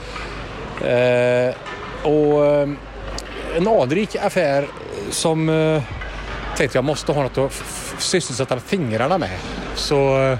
Eh, 0.84 1.54
och 2.02 2.46
eh, 2.46 2.68
en 3.56 3.68
anrik 3.68 4.16
affär 4.16 4.66
som 5.10 5.48
eh, 5.48 5.82
tänkte 6.56 6.78
jag 6.78 6.84
måste 6.84 7.12
ha 7.12 7.22
något 7.22 7.38
att 7.38 7.64
sysselsätta 7.98 8.60
fingrarna 8.60 9.18
med. 9.18 9.38
Så 9.74 10.18
eh, 10.18 10.38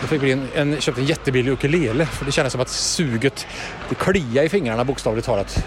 jag 0.00 0.10
fick 0.10 0.20
bli 0.20 0.32
en, 0.32 0.48
en, 0.54 0.80
köpte 0.80 1.00
en 1.00 1.06
jättebillig 1.06 1.52
ukulele 1.52 2.06
för 2.06 2.24
det 2.24 2.32
kändes 2.32 2.52
som 2.52 2.60
att 2.60 2.68
suget, 2.68 3.46
det 3.88 3.94
kliade 3.94 4.46
i 4.46 4.48
fingrarna 4.48 4.84
bokstavligt 4.84 5.26
talat. 5.26 5.64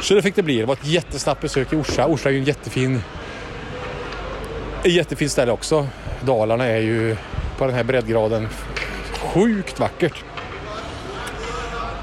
Så 0.00 0.14
det 0.14 0.22
fick 0.22 0.34
det 0.34 0.42
bli. 0.42 0.58
Det 0.58 0.64
var 0.64 0.74
ett 0.74 0.86
jättesnabbt 0.86 1.40
besök 1.40 1.72
i 1.72 1.76
Orsa. 1.76 2.06
Orsa 2.06 2.28
är 2.28 2.32
ju 2.32 2.38
en 2.38 2.44
jättefin, 2.44 3.02
ett 4.84 4.92
jättefint 4.92 5.32
ställe 5.32 5.52
också. 5.52 5.88
Dalarna 6.20 6.66
är 6.66 6.80
ju 6.80 7.16
på 7.58 7.66
den 7.66 7.74
här 7.74 7.84
breddgraden 7.84 8.48
sjukt 9.34 9.80
vackert. 9.80 10.24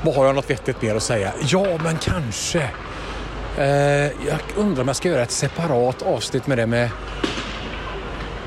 Vad 0.01 0.15
har 0.15 0.25
jag 0.25 0.35
något 0.35 0.49
vettigt 0.49 0.81
mer 0.81 0.95
att 0.95 1.03
säga? 1.03 1.31
Ja, 1.47 1.77
men 1.83 1.97
kanske. 1.97 2.69
Eh, 3.57 3.65
jag 4.27 4.39
undrar 4.55 4.81
om 4.81 4.87
jag 4.87 4.95
ska 4.95 5.09
göra 5.09 5.21
ett 5.21 5.31
separat 5.31 6.01
avsnitt 6.01 6.47
med 6.47 6.57
det 6.57 6.67
med 6.67 6.89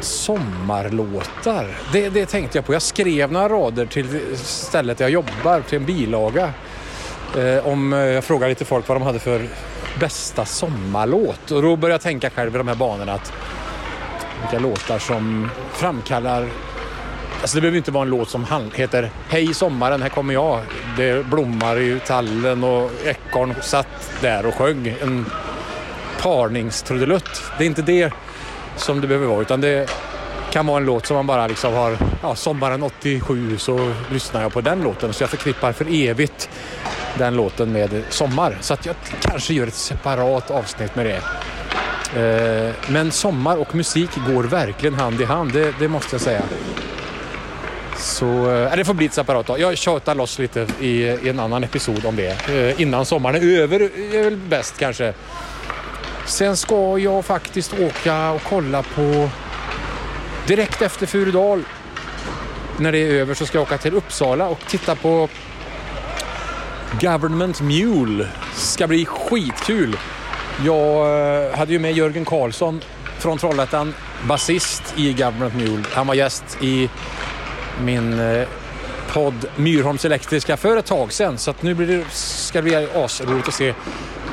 sommarlåtar. 0.01 1.67
Det, 1.93 2.09
det 2.09 2.27
tänkte 2.27 2.59
jag 2.59 2.67
på. 2.67 2.75
Jag 2.75 2.83
skrev 2.83 3.33
några 3.33 3.49
rader 3.49 3.87
till 3.87 4.37
stället 4.37 4.99
där 4.99 5.05
jag 5.05 5.13
jobbar, 5.13 5.61
till 5.69 5.79
en 5.79 5.85
bilaga. 5.85 6.53
Eh, 7.39 7.67
om, 7.67 7.93
eh, 7.93 7.99
jag 7.99 8.25
frågade 8.25 8.49
lite 8.49 8.65
folk 8.65 8.89
vad 8.89 8.97
de 8.97 9.03
hade 9.03 9.19
för 9.19 9.49
bästa 10.01 10.45
sommarlåt. 10.45 11.51
Och 11.51 11.63
då 11.63 11.77
började 11.77 11.95
jag 11.95 12.01
tänka 12.01 12.31
själv 12.31 12.55
i 12.55 12.59
de 12.59 12.69
här 12.69 12.75
banorna 12.75 13.13
att 13.13 13.33
vilka 14.43 14.59
låtar 14.59 14.99
som 14.99 15.51
framkallar 15.73 16.49
Alltså 17.43 17.57
det 17.57 17.61
behöver 17.61 17.79
inte 17.79 17.91
vara 17.91 18.03
en 18.03 18.11
låt 18.11 18.29
som 18.31 18.47
heter 18.75 19.11
Hej 19.29 19.55
sommaren, 19.55 20.03
här 20.03 20.09
kommer 20.09 20.35
jag. 20.35 20.61
Det 20.97 21.27
blommar 21.27 21.79
i 21.79 22.01
tallen 22.07 22.65
och 22.65 22.91
ekorn 23.05 23.55
satt 23.63 24.13
där 24.21 24.47
och 24.47 24.55
sjöng 24.55 24.95
en 25.03 25.27
parningstrudelutt. 26.21 27.43
Det 27.59 27.65
är 27.65 27.67
inte 27.67 27.83
det 27.83 28.13
som 28.77 29.01
det 29.01 29.07
behöver 29.07 29.27
vara 29.27 29.43
utan 29.43 29.61
det 29.61 29.91
kan 30.53 30.67
vara 30.67 30.79
en 30.79 30.85
låt 30.85 31.07
som 31.07 31.17
man 31.17 31.27
bara 31.27 31.47
liksom 31.47 31.75
har, 31.75 31.99
ja 32.23 32.35
sommaren 32.35 32.83
87 32.83 33.59
så 33.59 33.93
lyssnar 34.11 34.43
jag 34.43 34.53
på 34.53 34.61
den 34.61 34.83
låten 34.83 35.13
så 35.13 35.23
jag 35.23 35.31
förknippar 35.31 35.73
för 35.73 35.87
evigt 35.95 36.51
den 37.19 37.37
låten 37.37 37.73
med 37.73 38.03
sommar. 38.09 38.59
Så 38.61 38.75
att 38.75 38.87
jag 38.87 38.95
kanske 39.21 39.55
gör 39.55 39.67
ett 39.67 39.75
separat 39.75 40.51
avsnitt 40.51 40.97
med 40.97 41.07
det. 41.07 41.21
Eh, 42.21 42.75
men 42.89 43.11
sommar 43.11 43.57
och 43.57 43.75
musik 43.75 44.11
går 44.27 44.45
verkligen 44.45 44.95
hand 44.95 45.21
i 45.21 45.25
hand, 45.25 45.53
det, 45.53 45.75
det 45.79 45.89
måste 45.89 46.15
jag 46.15 46.21
säga. 46.21 46.43
Så 47.97 48.51
äh, 48.51 48.77
det 48.77 48.85
får 48.85 48.95
bli 48.95 49.07
ett 49.07 49.15
separat 49.15 49.47
då. 49.47 49.59
Jag 49.59 49.79
tjatar 49.79 50.15
loss 50.15 50.39
lite 50.39 50.67
i, 50.81 51.03
i 51.03 51.29
en 51.29 51.41
annan 51.41 51.65
episod 51.65 52.07
om 52.07 52.17
det. 52.17 52.49
Äh, 52.49 52.83
innan 52.83 53.05
sommaren 53.05 53.37
är 53.37 53.61
över 53.61 53.81
är 54.15 54.25
väl 54.25 54.37
bäst 54.37 54.79
kanske. 54.79 55.15
Sen 56.27 56.57
ska 56.57 56.99
jag 56.99 57.25
faktiskt 57.25 57.75
åka 57.81 58.31
och 58.31 58.43
kolla 58.43 58.83
på 58.83 59.29
direkt 60.47 60.83
efter 60.83 61.07
Furudal. 61.07 61.63
När 62.79 62.93
det 62.93 62.99
är 62.99 63.13
över 63.13 63.35
så 63.35 63.47
ska 63.47 63.59
jag 63.59 63.63
åka 63.63 63.79
till 63.79 63.95
Uppsala 63.95 64.49
och 64.49 64.59
titta 64.69 64.95
på 64.95 65.29
Government 67.01 67.61
Mule. 67.61 68.29
Ska 68.55 68.87
bli 68.87 69.07
skitkul. 69.07 69.97
Jag 70.65 71.47
eh, 71.47 71.59
hade 71.59 71.73
ju 71.73 71.79
med 71.79 71.93
Jörgen 71.93 72.25
Karlsson 72.25 72.81
från 73.19 73.39
Trollhättan, 73.39 73.95
basist 74.27 74.95
i 74.97 75.13
Government 75.13 75.55
Mule. 75.55 75.83
Han 75.93 76.07
var 76.07 76.15
gäst 76.15 76.59
i 76.61 76.91
min 77.81 78.21
eh, 78.21 78.49
podd 79.13 79.47
Myrholms 79.57 80.05
Elektriska 80.05 80.57
för 80.57 80.77
ett 80.77 80.87
tag 80.87 81.13
sedan. 81.13 81.39
Så 81.39 81.51
att 81.51 81.63
nu 81.63 81.75
blir 81.75 81.87
det, 81.87 82.05
ska 82.11 82.59
det 82.59 82.63
bli 82.63 82.89
asroligt 82.95 83.49
att 83.49 83.55
se 83.55 83.75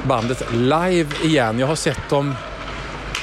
bandet 0.03 0.43
live 0.53 1.07
igen. 1.23 1.59
Jag 1.59 1.67
har 1.67 1.75
sett 1.75 2.09
dem 2.09 2.35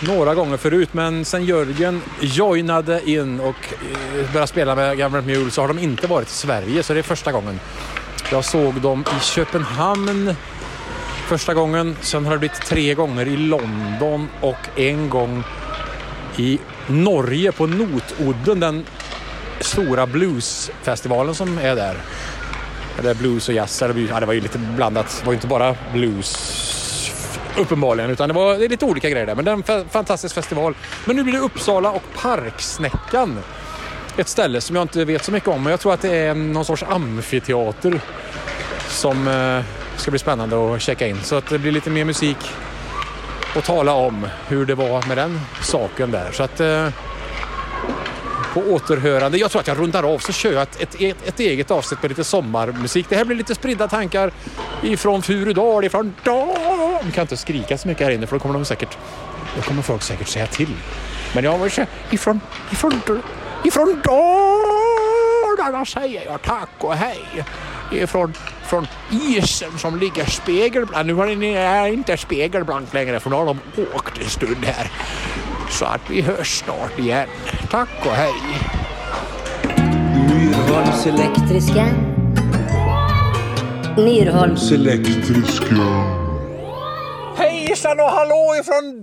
några 0.01 0.35
gånger 0.35 0.57
förut 0.57 0.89
men 0.93 1.25
sen 1.25 1.45
Jörgen 1.45 2.03
joinade 2.21 3.11
in 3.11 3.41
och 3.41 3.75
eh, 4.19 4.33
började 4.33 4.47
spela 4.47 4.75
med 4.75 4.97
Government 4.97 5.27
Mule 5.27 5.51
så 5.51 5.61
har 5.61 5.69
de 5.69 5.79
inte 5.79 6.07
varit 6.07 6.29
i 6.29 6.33
Sverige 6.33 6.83
så 6.83 6.93
det 6.93 6.99
är 6.99 7.03
första 7.03 7.33
gången. 7.33 7.61
Jag 8.33 8.45
såg 8.45 8.75
dem 8.75 9.05
i 9.19 9.25
Köpenhamn 9.25 10.35
första 11.27 11.55
gången. 11.55 11.97
Sen 12.01 12.25
har 12.25 12.33
det 12.33 12.39
blivit 12.39 12.67
tre 12.67 12.95
gånger 12.95 13.29
i 13.29 13.37
London 13.37 14.29
och 14.41 14.79
en 14.79 15.11
gång 15.11 15.45
i 16.37 16.59
Norge 16.87 17.53
på 17.53 17.67
Notodden, 17.67 18.61
den 18.61 18.85
stora 19.61 20.07
bluesfestivalen 20.07 21.35
som 21.35 21.59
är 21.59 21.77
där. 21.77 21.97
Eller 22.99 23.15
blues 23.15 23.49
och 23.49 23.55
jazz, 23.55 23.83
eller 23.83 23.95
blues, 23.95 24.11
ja, 24.11 24.21
det 24.21 24.27
var 24.27 24.35
ju 24.35 24.41
lite 24.41 24.59
blandat. 24.59 25.17
Det 25.21 25.27
var 25.27 25.33
ju 25.33 25.37
inte 25.37 25.47
bara 25.47 25.77
blues 25.93 26.67
uppenbarligen, 27.59 28.11
utan 28.11 28.29
det 28.29 28.35
var 28.35 28.59
det 28.59 28.65
är 28.65 28.69
lite 28.69 28.85
olika 28.85 29.11
grejer 29.11 29.27
där. 29.27 29.35
Men 29.35 29.45
det 29.45 29.51
är 29.51 29.79
en 29.79 29.89
fantastisk 29.89 30.35
festival. 30.35 30.75
Men 31.05 31.17
nu 31.17 31.23
blir 31.23 31.33
det 31.33 31.39
Uppsala 31.39 31.91
och 31.91 32.03
Parksnäckan. 32.15 33.39
Ett 34.17 34.29
ställe 34.29 34.61
som 34.61 34.77
jag 34.77 34.83
inte 34.83 35.05
vet 35.05 35.25
så 35.25 35.33
mycket 35.33 35.49
om, 35.49 35.63
men 35.63 35.71
jag 35.71 35.81
tror 35.81 35.95
att 35.95 36.03
det 36.03 36.17
är 36.17 36.35
någon 36.35 36.65
sorts 36.65 36.83
amfiteater 36.83 38.01
som 38.89 39.29
eh, 39.29 39.65
ska 39.97 40.11
bli 40.11 40.19
spännande 40.19 40.75
att 40.75 40.83
checka 40.83 41.07
in. 41.07 41.21
Så 41.23 41.37
att 41.37 41.49
det 41.49 41.59
blir 41.59 41.73
lite 41.73 41.91
mer 41.91 42.05
musik 42.05 42.37
och 43.57 43.65
tala 43.65 43.93
om 43.93 44.27
hur 44.49 44.67
det 44.67 44.75
var 44.75 45.09
med 45.09 45.17
den 45.17 45.41
saken 45.63 46.11
där. 46.11 46.33
Så 46.33 46.43
att 46.43 46.61
eh, 46.61 46.89
på 48.57 48.63
återhörande. 48.63 49.39
Jag 49.39 49.51
tror 49.51 49.61
att 49.61 49.67
jag 49.67 49.79
rundar 49.79 50.03
av 50.03 50.19
så 50.19 50.33
kör 50.33 50.53
jag 50.53 50.63
ett, 50.63 51.01
ett, 51.01 51.17
ett, 51.29 51.41
eget 51.41 51.71
avsnitt 51.71 52.03
med 52.03 52.11
lite 52.11 52.25
sommarmusik. 52.25 53.07
Det 53.09 53.17
här 53.17 53.25
blir 53.25 53.37
lite 53.37 53.55
spridda 53.55 53.89
tankar 53.89 54.33
ifrån 54.83 55.23
Furudal, 55.23 55.85
ifrån 55.85 56.15
Dal. 56.25 56.49
Vi 57.03 57.13
kan 57.13 57.23
inte 57.23 57.37
skrika 57.37 57.79
så 57.79 57.89
mycket 57.89 58.07
här 58.07 58.13
inne 58.13 58.27
för 58.27 58.37
då 58.37 58.41
kommer 58.41 58.55
de 58.55 58.65
säkert, 58.65 58.99
då 59.57 59.63
kommer 59.63 59.83
folk 59.83 60.03
säkert 60.03 60.29
säga 60.29 60.47
till. 60.47 60.75
Men 61.35 61.45
jag 61.45 61.59
vill 61.59 61.71
säga 61.71 61.87
ifrån, 62.11 62.41
ifrån, 62.73 63.23
ifrån 63.65 64.03
Dalarna 64.05 65.85
säger 65.85 66.25
jag 66.25 66.43
tack 66.43 66.71
och 66.79 66.95
hej. 66.95 67.45
Ifrån 67.93 68.35
från 68.67 68.87
isen 69.11 69.79
som 69.79 69.99
ligger 69.99 70.25
spegelblank. 70.25 71.07
Nu 71.07 71.23
är 71.23 71.27
den 71.27 71.93
inte 71.93 72.17
spegelblank 72.17 72.95
längre 72.95 73.21
för 73.21 73.31
nu 73.31 73.37
har 73.37 73.47
de 73.47 73.59
åkt 73.95 74.19
en 74.19 74.31
stund 74.31 74.65
här. 74.65 74.91
Så 75.71 75.85
att 75.85 76.01
vi 76.11 76.21
hörs 76.21 76.59
snart 76.59 76.99
igen. 76.99 77.29
Tack 77.71 78.07
och 78.07 78.13
hej. 78.13 78.35
Myrholms 80.29 81.07
Elektriska. 81.07 81.87
Myrholms 83.97 84.73
elektriska. 84.73 85.77
Hejsan 87.37 88.01
och 88.01 88.11
hallå 88.11 88.57
ifrån 88.61 89.01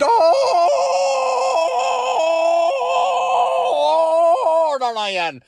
Dalarna 4.77 5.09
igen. 5.09 5.41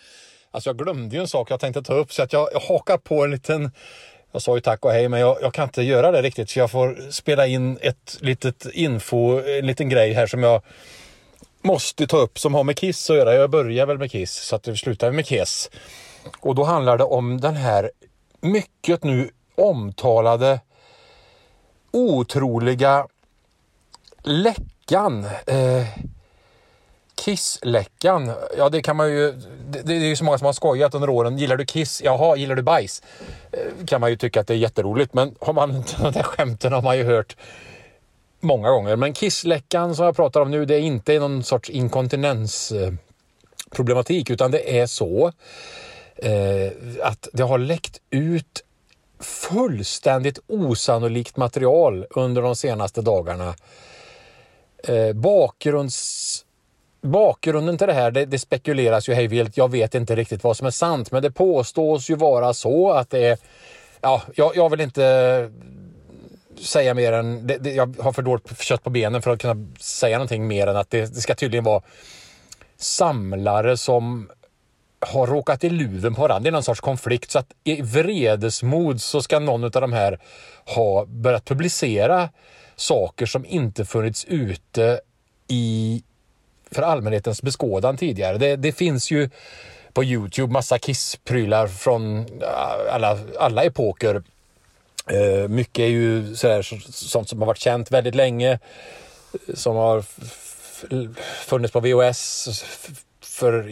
Alltså 0.52 0.70
jag 0.70 0.78
glömde 0.78 1.16
ju 1.16 1.22
en 1.22 1.28
sak 1.28 1.52
jag 1.52 1.60
tänkte 1.60 1.82
ta 1.82 1.94
upp 1.94 2.14
så 2.14 2.24
att 2.24 2.34
jag, 2.34 2.50
jag 2.54 2.60
hakar 2.60 2.98
på 2.98 3.24
en 3.24 3.32
liten 3.32 3.72
jag 4.32 4.42
sa 4.42 4.56
ju 4.56 4.62
tack 4.62 4.86
och 4.86 4.92
hej 4.92 5.10
men 5.10 5.20
jag, 5.20 5.38
jag 5.42 5.54
kan 5.54 5.64
inte 5.64 5.82
göra 5.82 6.12
det 6.12 6.22
riktigt 6.22 6.50
så 6.50 6.60
jag 6.60 6.72
får 6.72 7.12
spela 7.12 7.48
in 7.48 7.78
ett 7.82 8.18
litet 8.22 8.66
info, 8.74 9.42
en 9.60 9.68
liten 9.68 9.90
grej 9.90 10.14
här 10.14 10.28
som 10.28 10.44
jag 10.44 10.62
måste 11.66 12.08
ta 12.08 12.18
upp 12.18 12.40
som 12.40 12.54
har 12.54 12.64
med 12.64 12.78
Kiss 12.78 13.10
att 13.10 13.16
göra. 13.16 13.34
Jag 13.34 13.50
börjar 13.50 13.86
väl 13.86 13.98
med 13.98 14.12
Kiss 14.12 14.34
så 14.34 14.56
att 14.56 14.64
det 14.64 14.78
slutar 14.78 15.12
med 15.12 15.26
Kiss. 15.26 15.70
Och 16.40 16.56
då 16.56 16.64
handlar 16.64 16.98
det 16.98 17.04
om 17.04 17.42
den 17.42 17.56
här 17.56 17.92
mycket 18.42 19.04
nu 19.04 19.30
omtalade 19.56 20.60
otroliga 21.92 23.08
läckan. 24.24 25.26
Eh, 25.48 25.88
Kiss-läckan. 27.16 28.32
Ja, 28.58 28.70
det 28.70 28.82
kan 28.82 28.96
man 28.96 29.10
ju... 29.10 29.32
Det, 29.70 29.82
det 29.82 29.94
är 29.94 30.00
ju 30.00 30.16
så 30.16 30.24
många 30.24 30.38
som 30.38 30.46
har 30.46 30.54
skojat 30.54 30.96
under 30.96 31.10
åren. 31.10 31.38
Gillar 31.38 31.58
du 31.58 31.66
Kiss? 31.66 32.02
Jaha, 32.04 32.36
gillar 32.36 32.56
du 32.56 32.62
bajs? 32.62 33.04
Eh, 33.52 33.86
kan 33.86 34.02
man 34.02 34.10
ju 34.10 34.16
tycka 34.16 34.42
att 34.42 34.48
det 34.48 34.54
är 34.54 34.58
jätteroligt. 34.58 35.14
Men 35.14 35.36
har 35.40 35.54
man 35.54 35.84
de 36.02 36.12
där 36.12 36.24
skämten 36.24 36.74
har 36.74 36.82
man 36.82 36.98
ju 36.98 37.04
hört 37.04 37.36
många 38.46 38.70
gånger. 38.70 38.96
Men 38.96 39.14
kissläckan 39.14 39.96
som 39.96 40.06
jag 40.06 40.16
pratar 40.16 40.42
om 40.42 40.52
nu, 40.52 40.66
det 40.66 40.76
är 40.76 40.80
inte 40.80 41.20
någon 41.20 41.44
sorts 41.44 41.70
inkontinensproblematik 41.70 44.30
utan 44.30 44.52
det 44.52 44.80
är 44.80 44.86
så 44.86 45.32
eh, 46.16 46.72
att 47.02 47.28
det 47.34 47.44
har 47.44 47.58
läckt 47.58 48.02
ut 48.10 48.64
fullständigt 49.20 50.40
osannolikt 50.48 51.38
material 51.38 52.06
under 52.10 52.42
de 52.42 52.56
senaste 52.56 53.02
dagarna. 53.02 53.56
Eh, 54.88 55.14
bakgrunds... 55.14 56.42
Bakgrunden 57.02 57.78
till 57.78 57.88
det 57.88 57.94
här, 57.94 58.12
det, 58.12 58.26
det 58.26 58.40
spekuleras 58.40 59.10
ju 59.10 59.14
hej 59.14 59.28
vilt. 59.28 59.58
Jag 59.58 59.72
vet 59.72 59.96
inte 59.96 60.16
riktigt 60.16 60.44
vad 60.44 60.58
som 60.58 60.68
är 60.68 60.72
sant, 60.72 61.12
men 61.12 61.22
det 61.22 61.32
påstås 61.32 62.10
ju 62.10 62.16
vara 62.16 62.54
så 62.54 62.92
att 62.92 63.10
det 63.10 63.26
är... 63.26 63.38
Ja, 64.02 64.22
jag, 64.36 64.56
jag 64.56 64.70
vill 64.70 64.82
inte 64.82 65.52
säga 66.60 66.94
mer 66.94 67.14
än... 67.14 67.48
Det, 67.48 67.58
det, 67.58 67.74
jag 67.74 67.96
har 68.00 68.14
för 68.14 68.22
dåligt 68.22 68.62
kött 68.62 68.84
på 68.84 68.90
benen 68.90 69.22
för 69.22 69.32
att 69.32 69.42
kunna 69.42 69.68
säga 69.80 70.18
någonting 70.18 70.48
mer 70.48 70.68
än 70.68 70.78
att 70.78 70.90
det, 70.90 71.16
det 71.16 71.22
ska 71.22 71.36
tydligen 71.36 71.64
vara 71.64 71.82
samlare 72.78 73.78
som 73.78 74.30
har 75.00 75.28
råkat 75.28 75.64
i 75.64 75.70
luven 75.70 76.16
på 76.16 76.22
varandra. 76.22 76.44
Det 76.44 76.50
är 76.50 76.52
någon 76.52 76.64
sorts 76.64 76.82
konflikt. 76.82 77.32
Så 77.32 77.40
att 77.40 77.52
i 77.64 77.82
vredesmod 77.82 79.02
så 79.02 79.22
ska 79.22 79.40
någon 79.40 79.64
av 79.64 79.72
de 79.72 79.94
här 79.94 80.20
ha 80.66 81.06
börjat 81.06 81.46
publicera 81.46 82.30
saker 82.76 83.26
som 83.26 83.46
inte 83.46 83.86
funnits 83.86 84.26
ute 84.26 85.00
i 85.48 86.04
för 86.72 86.82
allmänhetens 86.82 87.42
beskådan 87.42 87.98
tidigare. 87.98 88.38
Det, 88.38 88.56
det 88.56 88.72
finns 88.72 89.12
ju 89.12 89.30
på 89.94 90.04
Youtube 90.04 90.54
massa 90.54 90.78
Kiss-prylar 90.78 91.68
från 91.68 92.26
alla, 92.92 93.18
alla 93.40 93.64
epoker. 93.64 94.24
Eh, 95.10 95.48
mycket 95.48 95.80
är 95.80 95.88
ju 95.88 96.36
sådär, 96.36 96.62
sånt 96.92 97.30
som 97.30 97.40
har 97.40 97.46
varit 97.46 97.58
känt 97.58 97.92
väldigt 97.92 98.16
länge. 98.16 98.60
Som 99.54 99.76
har 99.76 100.04
funnits 101.46 101.74
på 101.74 101.80
VHS 101.80 102.64
för 103.22 103.70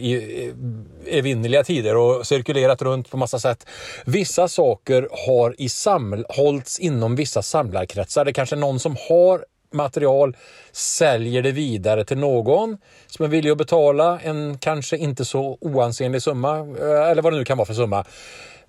evinnerliga 1.06 1.64
tider 1.64 1.96
och 1.96 2.26
cirkulerat 2.26 2.82
runt 2.82 3.10
på 3.10 3.16
massa 3.16 3.38
sätt. 3.38 3.66
Vissa 4.04 4.48
saker 4.48 5.08
har 5.26 5.54
i 5.58 5.68
saml- 5.68 6.24
hållits 6.28 6.78
inom 6.78 7.16
vissa 7.16 7.42
samlarkretsar. 7.42 8.24
Det 8.24 8.30
är 8.30 8.32
kanske 8.32 8.56
är 8.56 8.60
någon 8.60 8.80
som 8.80 8.96
har 9.08 9.44
material, 9.72 10.36
säljer 10.72 11.42
det 11.42 11.52
vidare 11.52 12.04
till 12.04 12.18
någon 12.18 12.78
som 13.06 13.24
är 13.24 13.28
villig 13.28 13.50
att 13.50 13.58
betala 13.58 14.20
en 14.20 14.58
kanske 14.58 14.96
inte 14.96 15.24
så 15.24 15.58
oansenlig 15.60 16.22
summa, 16.22 16.58
eh, 16.58 17.10
eller 17.10 17.22
vad 17.22 17.32
det 17.32 17.36
nu 17.36 17.44
kan 17.44 17.58
vara 17.58 17.66
för 17.66 17.74
summa. 17.74 18.04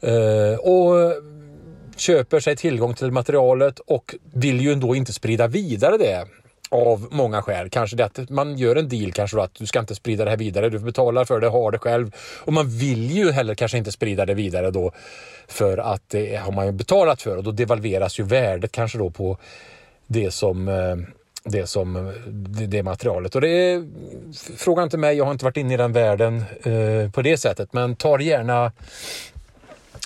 Eh, 0.01 0.60
och 0.60 1.13
köper 1.95 2.39
sig 2.39 2.55
tillgång 2.55 2.93
till 2.93 3.12
materialet 3.12 3.79
och 3.79 4.15
vill 4.34 4.62
ju 4.62 4.71
ändå 4.71 4.95
inte 4.95 5.13
sprida 5.13 5.47
vidare 5.47 5.97
det 5.97 6.25
av 6.69 7.08
många 7.12 7.41
skäl. 7.41 7.69
Kanske 7.69 7.95
det 7.95 8.05
att 8.05 8.29
man 8.29 8.58
gör 8.58 8.75
en 8.75 8.89
deal 8.89 9.12
kanske 9.12 9.38
då 9.38 9.43
att 9.43 9.55
du 9.55 9.65
ska 9.65 9.79
inte 9.79 9.95
sprida 9.95 10.23
det 10.23 10.29
här 10.29 10.38
vidare. 10.38 10.69
Du 10.69 10.79
betalar 10.79 11.25
för 11.25 11.39
det, 11.39 11.47
har 11.47 11.71
det 11.71 11.77
själv. 11.77 12.15
Och 12.39 12.53
man 12.53 12.69
vill 12.69 13.12
ju 13.12 13.31
heller 13.31 13.55
kanske 13.55 13.77
inte 13.77 13.91
sprida 13.91 14.25
det 14.25 14.34
vidare 14.34 14.71
då 14.71 14.91
för 15.47 15.77
att 15.77 16.10
det 16.10 16.36
har 16.36 16.51
man 16.51 16.65
ju 16.65 16.71
betalat 16.71 17.21
för 17.21 17.38
och 17.38 17.43
då 17.43 17.51
devalveras 17.51 18.19
ju 18.19 18.23
värdet 18.23 18.71
kanske 18.71 18.97
då 18.97 19.10
på 19.10 19.38
det 20.08 20.31
som 20.31 20.67
eh, 20.67 20.95
det, 21.43 21.67
som, 21.67 22.13
det 22.67 22.84
materialet. 22.84 23.36
Och 23.36 23.41
det 23.41 23.49
är, 23.49 23.88
fråga 24.58 24.84
inte 24.84 24.97
mig, 24.97 25.17
jag 25.17 25.25
har 25.25 25.31
inte 25.31 25.45
varit 25.45 25.58
inne 25.58 25.73
i 25.73 25.77
den 25.77 25.91
världen 25.91 26.43
eh, 26.63 27.12
på 27.12 27.21
det 27.21 27.38
sättet. 27.38 27.73
Men 27.73 27.95
tar 27.95 28.19
gärna 28.19 28.71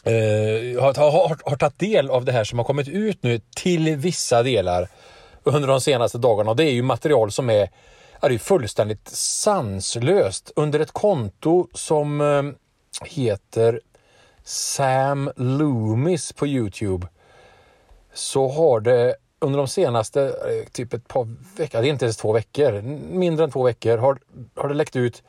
eh, 0.04 0.82
har, 0.82 1.12
har, 1.12 1.38
har 1.46 1.58
tagit 1.58 1.80
del 1.80 2.10
av 2.10 2.26
det 2.26 2.32
här 2.32 2.44
som 2.44 2.60
har 2.60 2.66
kommit 2.66 2.88
ut 2.88 3.24
nu 3.24 3.42
till 3.56 3.96
vissa 3.96 4.44
delar 4.44 4.88
under 5.44 5.68
de 5.68 5.82
senaste 5.82 6.18
dagarna. 6.18 6.50
Och 6.50 6.56
det 6.56 6.64
är 6.64 6.72
ju 6.72 6.82
material 6.82 7.32
som 7.32 7.50
är, 7.50 7.70
är 8.22 8.38
fullständigt 8.38 9.08
sanslöst. 9.10 10.52
Under 10.56 10.80
ett 10.80 10.92
konto 10.92 11.68
som 11.74 12.22
eh, 12.22 12.44
heter 13.06 13.82
Sam 14.44 15.32
Loomis 15.36 16.34
på 16.34 16.48
Youtube 16.48 17.08
så 18.14 18.48
har 18.48 18.80
det 18.80 19.16
under 19.40 19.58
de 19.58 19.68
senaste 19.68 20.22
eh, 20.22 20.72
typ 20.72 20.94
ett 20.94 21.08
par 21.08 21.28
veckor, 21.58 21.82
det 21.82 21.88
är 21.88 21.90
inte 21.92 22.06
ens 22.06 22.18
två 22.18 22.32
veckor, 22.32 22.82
mindre 23.12 23.44
än 23.44 23.52
två 23.52 23.64
veckor 23.64 23.98
har, 23.98 24.20
har 24.56 24.70
det 24.70 24.76
läckt 24.76 24.96
ut 24.96 25.24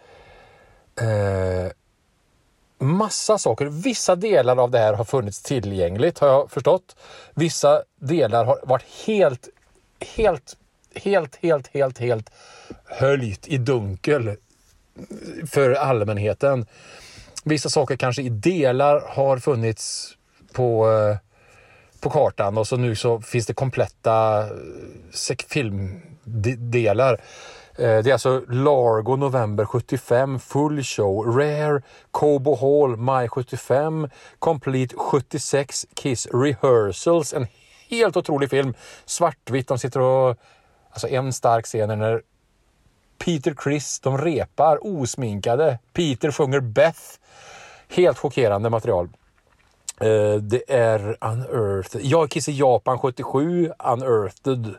eh, 1.00 1.72
massa 2.80 3.38
saker. 3.38 3.66
Vissa 3.66 4.16
delar 4.16 4.56
av 4.56 4.70
det 4.70 4.78
här 4.78 4.94
har 4.94 5.04
funnits 5.04 5.42
tillgängligt 5.42 6.18
har 6.18 6.28
jag 6.28 6.50
förstått. 6.50 6.96
Vissa 7.34 7.82
delar 8.00 8.44
har 8.44 8.60
varit 8.62 8.84
helt, 9.06 9.48
helt, 10.16 10.56
helt, 10.94 11.36
helt, 11.36 11.68
helt, 11.68 11.98
helt 11.98 12.30
höljt 12.84 13.48
i 13.48 13.58
dunkel 13.58 14.36
för 15.50 15.72
allmänheten. 15.72 16.66
Vissa 17.44 17.68
saker 17.68 17.96
kanske 17.96 18.22
i 18.22 18.28
delar 18.28 19.00
har 19.08 19.38
funnits 19.38 20.14
på, 20.52 20.90
eh, 20.90 21.16
på 22.00 22.10
kartan 22.10 22.58
och 22.58 22.66
så 22.66 22.76
nu 22.76 22.96
så 22.96 23.20
finns 23.20 23.46
det 23.46 23.54
kompletta 23.54 24.38
eh, 24.38 25.36
filmdelar. 25.48 27.20
Eh, 27.80 28.02
det 28.02 28.10
är 28.10 28.12
alltså 28.12 28.42
Largo 28.48 29.16
november 29.16 29.64
75, 29.64 30.38
Full 30.38 30.84
Show, 30.84 31.36
Rare, 31.36 31.82
Cobo 32.10 32.56
Hall 32.56 32.96
maj 32.96 33.28
75, 33.28 34.08
Complete 34.38 34.96
76, 34.96 35.86
Kiss 35.94 36.26
Rehearsals. 36.26 37.34
En 37.34 37.46
helt 37.90 38.16
otrolig 38.16 38.50
film. 38.50 38.74
Svartvitt, 39.04 39.68
de 39.68 39.78
sitter 39.78 40.00
och... 40.00 40.36
Alltså 40.90 41.08
en 41.08 41.32
stark 41.32 41.64
scen 41.64 41.98
när 41.98 42.22
Peter 43.18 43.54
Chris, 43.62 44.00
de 44.00 44.18
repar 44.18 44.78
osminkade. 44.86 45.78
Peter 45.92 46.30
sjunger 46.30 46.60
Beth. 46.60 47.00
Helt 47.88 48.18
chockerande 48.18 48.70
material. 48.70 49.08
Eh, 50.00 50.34
det 50.34 50.62
är 50.68 51.16
Unearthed. 51.20 52.04
Jag 52.04 52.30
Kiss 52.30 52.48
i 52.48 52.52
Japan 52.52 52.98
77, 52.98 53.72
Unearthed 53.78 54.74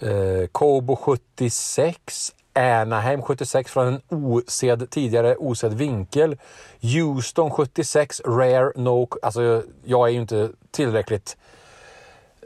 eh, 0.00 0.46
Kobo 0.52 0.96
76, 0.96 2.32
Anaheim 2.52 3.22
76 3.22 3.72
från 3.72 3.86
en 3.86 4.00
osedd, 4.08 4.90
tidigare 4.90 5.36
osedd 5.36 5.74
vinkel. 5.74 6.36
Houston 6.80 7.50
76, 7.50 8.22
Rare 8.26 8.72
No... 8.76 9.08
Alltså 9.22 9.62
jag 9.84 10.08
är 10.08 10.12
ju 10.12 10.20
inte 10.20 10.50
tillräckligt... 10.70 11.36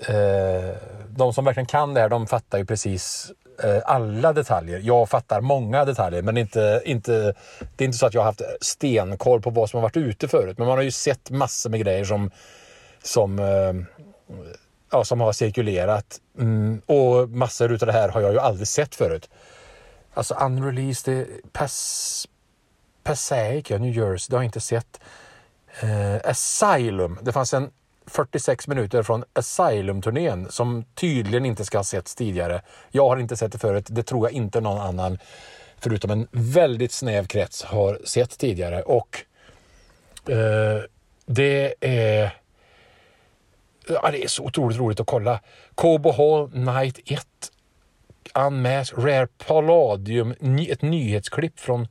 Eh, 0.08 0.76
de 1.08 1.32
som 1.32 1.44
verkligen 1.44 1.66
kan 1.66 1.94
det 1.94 2.00
här, 2.00 2.08
de 2.08 2.26
fattar 2.26 2.58
ju 2.58 2.64
precis 2.64 3.32
Eh, 3.58 3.82
alla 3.84 4.32
detaljer. 4.32 4.80
Jag 4.84 5.08
fattar 5.08 5.40
många 5.40 5.84
detaljer 5.84 6.22
men 6.22 6.36
inte, 6.36 6.82
inte, 6.84 7.34
det 7.76 7.84
är 7.84 7.86
inte 7.86 7.98
så 7.98 8.06
att 8.06 8.14
jag 8.14 8.20
har 8.20 8.26
haft 8.26 8.42
stenkoll 8.60 9.42
på 9.42 9.50
vad 9.50 9.70
som 9.70 9.78
har 9.78 9.82
varit 9.82 9.96
ute 9.96 10.28
förut. 10.28 10.58
Men 10.58 10.66
man 10.66 10.76
har 10.76 10.82
ju 10.82 10.90
sett 10.90 11.30
massor 11.30 11.70
med 11.70 11.80
grejer 11.80 12.04
som, 12.04 12.30
som, 13.02 13.38
eh, 13.38 13.74
ja, 14.92 15.05
som 15.05 15.20
har 15.20 15.33
cirkulerat. 15.33 16.20
Mm, 16.38 16.83
och 16.87 17.28
massor 17.31 17.72
av 17.72 17.78
det 17.78 17.92
här 17.92 18.09
har 18.09 18.20
jag 18.20 18.33
ju 18.33 18.38
aldrig 18.38 18.68
sett 18.68 18.94
förut. 18.94 19.31
Alltså 20.14 20.35
unreleased, 20.35 21.20
eh, 21.20 21.26
Pass, 21.52 22.28
Passaic, 23.02 23.70
New 23.70 23.96
Jersey, 23.96 24.31
det 24.31 24.37
har 24.37 24.42
jag 24.42 24.48
inte 24.48 24.61
sett. 24.61 25.00
Uh, 25.85 26.16
Asylum, 26.24 27.18
det 27.22 27.33
fanns 27.33 27.55
en 27.55 27.70
46 28.07 28.68
minuter 28.68 29.02
från 29.02 29.24
Asylum-turnén 29.33 30.50
som 30.50 30.85
tydligen 30.94 31.46
inte 31.46 31.64
ska 31.64 31.78
ha 31.78 31.85
setts 31.85 32.14
tidigare. 32.14 32.62
Jag 32.90 33.09
har 33.09 33.16
inte 33.16 33.37
sett 33.37 33.52
det 33.52 33.59
förut. 33.59 33.87
Det 33.88 34.02
tror 34.02 34.26
jag 34.26 34.33
inte 34.33 34.61
någon 34.61 34.81
annan 34.81 35.18
förutom 35.78 36.11
en 36.11 36.28
väldigt 36.31 36.92
snäv 36.92 37.26
krets 37.26 37.62
har 37.62 38.00
sett 38.05 38.38
tidigare. 38.38 38.83
Och 38.83 39.24
eh, 40.28 40.83
det 41.26 41.74
är 41.81 42.41
ja, 44.02 44.11
det 44.11 44.24
är 44.24 44.28
så 44.28 44.44
otroligt 44.44 44.78
roligt 44.78 45.00
att 45.00 45.07
kolla. 45.07 45.40
Cobo 45.74 46.12
Hall 46.12 46.50
Night 46.52 46.98
1 47.05 47.26
Unmasked 48.35 49.05
Rare 49.05 49.26
Palladium, 49.46 50.35
ett 50.68 50.83
nyhetsklipp 50.83 51.61
från 51.61 51.88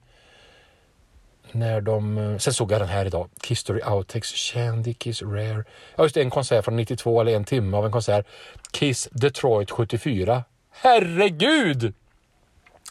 när 1.51 1.81
de... 1.81 2.17
Eh, 2.17 2.37
sen 2.37 2.53
såg 2.53 2.71
jag 2.71 2.81
den 2.81 2.87
här 2.87 3.05
idag. 3.05 3.29
Kistory 3.43 3.81
Outtakes, 3.81 4.33
Shandy 4.35 4.93
Kiss 4.93 5.21
Rare. 5.21 5.63
Ja 5.95 6.03
just 6.03 6.15
det, 6.15 6.21
en 6.21 6.29
konsert 6.29 6.65
från 6.65 6.75
92 6.75 7.21
eller 7.21 7.35
en 7.35 7.45
timme 7.45 7.77
av 7.77 7.85
en 7.85 7.91
konsert. 7.91 8.25
Kiss 8.71 9.09
Detroit 9.11 9.71
74. 9.71 10.43
Herregud! 10.71 11.93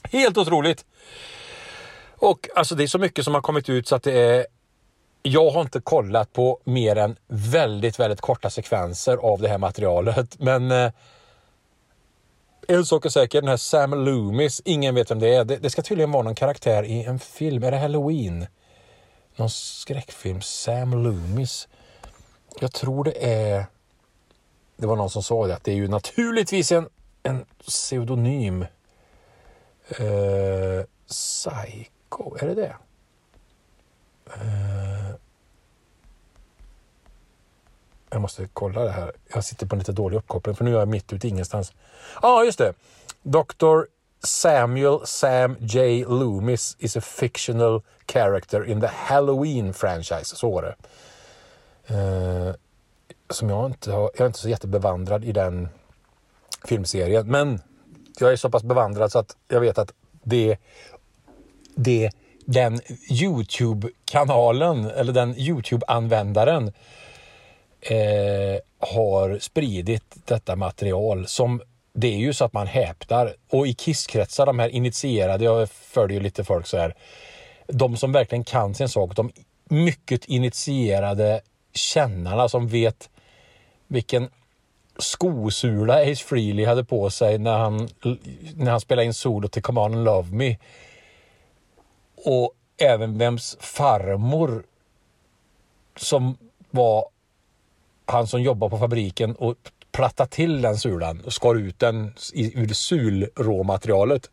Helt 0.03 0.38
otroligt! 0.38 0.85
Och 2.16 2.49
alltså 2.57 2.75
det 2.75 2.83
är 2.83 2.87
så 2.87 2.99
mycket 2.99 3.25
som 3.25 3.35
har 3.35 3.40
kommit 3.40 3.68
ut 3.68 3.88
så 3.88 3.96
att 3.96 4.03
det 4.03 4.12
är... 4.12 4.46
Jag 5.22 5.50
har 5.50 5.61
inte 5.61 5.80
kollat 5.80 6.33
på 6.33 6.61
mer 6.64 6.96
än 6.96 7.16
väldigt, 7.28 8.00
väldigt 8.00 8.20
korta 8.20 8.50
sekvenser 8.50 9.16
av 9.16 9.40
det 9.40 9.48
här 9.48 9.59
materialet. 9.59 10.38
Men 10.40 10.70
eh, 10.70 10.92
en 12.68 12.87
sak 12.87 13.06
är 13.06 13.09
säker, 13.09 13.40
den 13.40 13.48
här 13.48 13.56
Sam 13.56 14.04
Loomis, 14.04 14.62
ingen 14.64 14.94
vet 14.94 15.11
vem 15.11 15.18
det 15.18 15.35
är. 15.35 15.44
Det, 15.44 15.56
det, 15.56 15.70
ska 15.70 15.83
tydligen 15.83 16.12
vara 16.12 16.22
någon 16.22 16.35
karaktär 16.35 16.83
i 16.83 17.04
en 17.04 17.18
film. 17.18 17.62
Är 17.62 17.70
det 17.70 17.78
Halloween? 17.78 18.46
Någon 19.37 19.50
skräckfilm. 19.50 20.40
Sam 20.40 21.04
Loomis. 21.04 21.68
Jag 22.61 22.72
tror 22.72 23.04
det 23.04 23.24
är... 23.33 23.66
Det 24.76 24.87
var 24.87 24.96
någon 24.96 25.11
som 25.11 25.22
sa 25.22 25.46
det, 25.46 25.54
att 25.54 25.64
det 25.64 25.72
är 25.72 25.76
ju 25.76 25.88
naturligtvis 25.88 26.72
en, 26.72 26.88
en 27.22 27.44
pseudonym. 27.66 28.66
Uh, 30.00 30.85
Psycho, 31.09 32.37
är 32.40 32.46
det 32.46 32.54
det? 32.54 32.76
Eh, 34.35 35.14
jag 38.11 38.21
måste 38.21 38.49
kolla 38.53 38.85
det 38.85 38.90
här. 38.90 39.12
Jag 39.35 39.45
sitter 39.45 39.66
på 39.66 39.75
en 39.75 39.79
lite 39.79 39.93
dålig 39.93 40.16
uppkoppling 40.16 40.57
för 40.57 40.64
nu 40.64 40.75
är 40.75 40.79
jag 40.79 40.88
mitt 40.88 41.12
ute 41.12 41.29
ingenstans. 41.29 41.73
Ja, 42.23 42.29
ah, 42.29 42.45
just 42.45 42.59
det. 42.59 42.75
Dr. 43.23 43.83
Samuel 44.25 45.01
Sam 45.05 45.57
J. 45.61 46.05
Loomis 46.09 46.77
is 46.79 46.97
a 46.97 47.01
fictional 47.01 47.83
character 48.07 48.64
in 48.64 48.81
the 48.81 48.87
Halloween 48.87 49.75
franchise. 49.75 50.37
Så 50.37 50.51
var 50.51 50.62
det. 50.62 50.75
Eh, 51.95 52.55
som 53.31 53.51
jag 53.51 53.66
inte 53.66 53.93
har, 53.93 54.11
jag 54.14 54.21
är 54.21 54.27
inte 54.27 54.38
så 54.38 54.49
jättebevandrad 54.49 55.25
i 55.25 55.33
den 55.33 55.69
filmserien. 56.64 57.27
Men 57.27 57.61
jag 58.19 58.33
är 58.33 58.37
så 58.37 58.51
pass 58.51 58.62
bevandrad 58.62 59.12
så 59.12 59.19
att 59.19 59.37
jag 59.49 59.61
vet 59.61 59.79
att 59.79 59.93
det, 60.23 60.57
det 61.75 62.11
den 62.46 62.81
Youtube-kanalen 63.11 64.90
eller 64.90 65.12
den 65.12 65.38
Youtube-användaren 65.38 66.72
eh, 67.81 68.59
har 68.79 69.38
spridit 69.38 70.05
detta 70.24 70.57
material 70.57 71.26
som 71.26 71.61
det 71.92 72.14
är 72.14 72.18
ju 72.18 72.33
så 72.33 72.44
att 72.44 72.53
man 72.53 72.66
häpnar. 72.66 73.35
Och 73.50 73.66
i 73.66 73.74
kisskretsar, 73.74 74.46
de 74.46 74.59
här 74.59 74.68
initierade, 74.68 75.44
jag 75.44 75.70
följer 75.70 76.18
ju 76.18 76.22
lite 76.22 76.44
folk 76.44 76.66
så 76.66 76.79
här, 76.79 76.94
de 77.66 77.96
som 77.96 78.12
verkligen 78.12 78.44
kan 78.44 78.74
sin 78.74 78.88
sak, 78.88 79.16
de 79.16 79.33
mycket 79.64 80.24
initierade 80.24 81.40
kännarna 81.74 82.48
som 82.48 82.68
vet 82.68 83.11
vilken 83.88 84.29
skosula 84.98 85.94
Ace 85.94 86.24
Frehley 86.24 86.64
hade 86.64 86.85
på 86.85 87.11
sig 87.11 87.38
när 87.38 87.59
han, 87.59 87.88
när 88.55 88.70
han 88.70 88.81
spelade 88.81 89.07
in 89.07 89.14
solo 89.14 89.48
till 89.48 89.62
Come 89.62 89.81
On 89.81 89.94
and 89.94 90.05
Love 90.05 90.33
Me. 90.33 90.57
Och 92.24 92.54
även 92.76 93.18
vems 93.18 93.56
farmor 93.61 94.62
som 95.96 96.37
var 96.70 97.04
han 98.06 98.26
som 98.26 98.42
jobbade 98.42 98.70
på 98.70 98.78
fabriken 98.78 99.35
och 99.35 99.54
platta 99.92 100.26
till 100.26 100.62
den 100.62 100.78
sulan 100.78 101.20
och 101.20 101.33
skar 101.33 101.54
ut 101.54 101.78
den 101.78 102.14
ur 102.35 102.74
sulråmaterialet. 102.74 104.30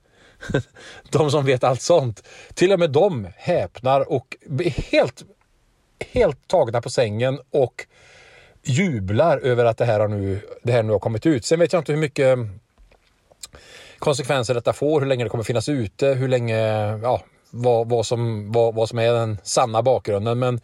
de 1.11 1.31
som 1.31 1.45
vet 1.45 1.63
allt 1.63 1.81
sånt. 1.81 2.23
Till 2.53 2.73
och 2.73 2.79
med 2.79 2.91
de 2.91 3.27
häpnar 3.35 4.11
och 4.11 4.37
är 4.59 4.91
helt, 4.91 5.23
helt 6.13 6.47
tagna 6.47 6.81
på 6.81 6.89
sängen 6.89 7.39
och 7.49 7.85
jublar 8.63 9.37
över 9.37 9.65
att 9.65 9.77
det 9.77 9.85
här, 9.85 9.99
har 9.99 10.07
nu, 10.07 10.41
det 10.63 10.71
här 10.71 10.83
nu 10.83 10.91
har 10.91 10.99
kommit 10.99 11.25
ut. 11.25 11.45
Sen 11.45 11.59
vet 11.59 11.73
jag 11.73 11.79
inte 11.79 11.91
hur 11.91 11.99
mycket 11.99 12.37
konsekvenser 13.99 14.53
detta 14.53 14.73
får, 14.73 15.01
hur 15.01 15.07
länge 15.07 15.23
det 15.23 15.29
kommer 15.29 15.43
finnas 15.43 15.69
ute, 15.69 16.07
hur 16.07 16.27
länge, 16.27 16.57
ja, 16.97 17.21
vad, 17.49 17.89
vad, 17.89 18.05
som, 18.05 18.51
vad, 18.51 18.75
vad 18.75 18.89
som 18.89 18.99
är 18.99 19.13
den 19.13 19.37
sanna 19.43 19.81
bakgrunden. 19.81 20.39
Men 20.39 20.61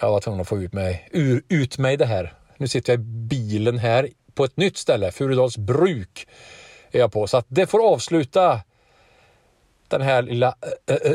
jag 0.00 0.10
var 0.10 0.20
tvungen 0.20 0.40
att 0.40 0.48
få 0.48 0.58
ut 0.58 0.72
mig, 0.72 1.08
ur, 1.12 1.42
ut 1.48 1.78
mig 1.78 1.96
det 1.96 2.06
här. 2.06 2.34
Nu 2.56 2.68
sitter 2.68 2.92
jag 2.92 3.00
i 3.00 3.04
bilen 3.04 3.78
här 3.78 4.08
på 4.34 4.44
ett 4.44 4.56
nytt 4.56 4.76
ställe, 4.76 5.12
Furudals 5.12 5.58
bruk 5.58 6.28
är 6.90 6.98
jag 6.98 7.12
på. 7.12 7.26
Så 7.26 7.36
att 7.36 7.46
det 7.48 7.66
får 7.66 7.92
avsluta 7.92 8.60
den 9.90 10.00
här 10.00 10.22
lilla 10.22 10.54
äh, 10.86 10.96
äh, 10.96 11.10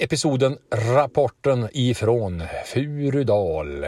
episoden, 0.00 0.58
rapporten 0.94 1.68
ifrån 1.72 2.42
Furudal. 2.66 3.84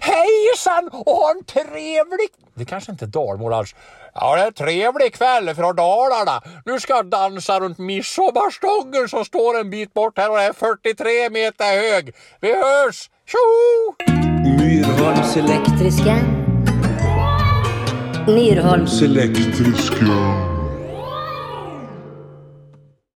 Hejsan 0.00 0.88
och 0.92 1.12
ha 1.12 1.30
en 1.30 1.44
trevlig... 1.44 2.28
Det 2.54 2.64
kanske 2.64 2.92
inte 2.92 3.04
är 3.04 3.06
dalmål 3.06 3.52
alls. 3.52 3.74
Ja, 4.14 4.36
det 4.36 4.42
är 4.42 4.46
en 4.46 4.52
trevlig 4.52 5.14
kväll 5.14 5.54
från 5.54 5.76
Dalarna. 5.76 6.42
Nu 6.64 6.80
ska 6.80 6.92
jag 6.92 7.06
dansa 7.06 7.60
runt 7.60 7.78
midsommarstången 7.78 9.08
som 9.08 9.24
står 9.24 9.60
en 9.60 9.70
bit 9.70 9.94
bort 9.94 10.18
här 10.18 10.30
och 10.30 10.40
är 10.40 10.52
43 10.52 11.30
meter 11.30 11.64
hög. 11.64 12.14
Vi 12.40 12.54
hörs! 12.54 13.10
Tjoho! 13.26 13.94
Myrholms 14.58 15.36
elektriska. 15.36 16.16
Myrholms 18.26 19.02
elektriska 19.02 20.57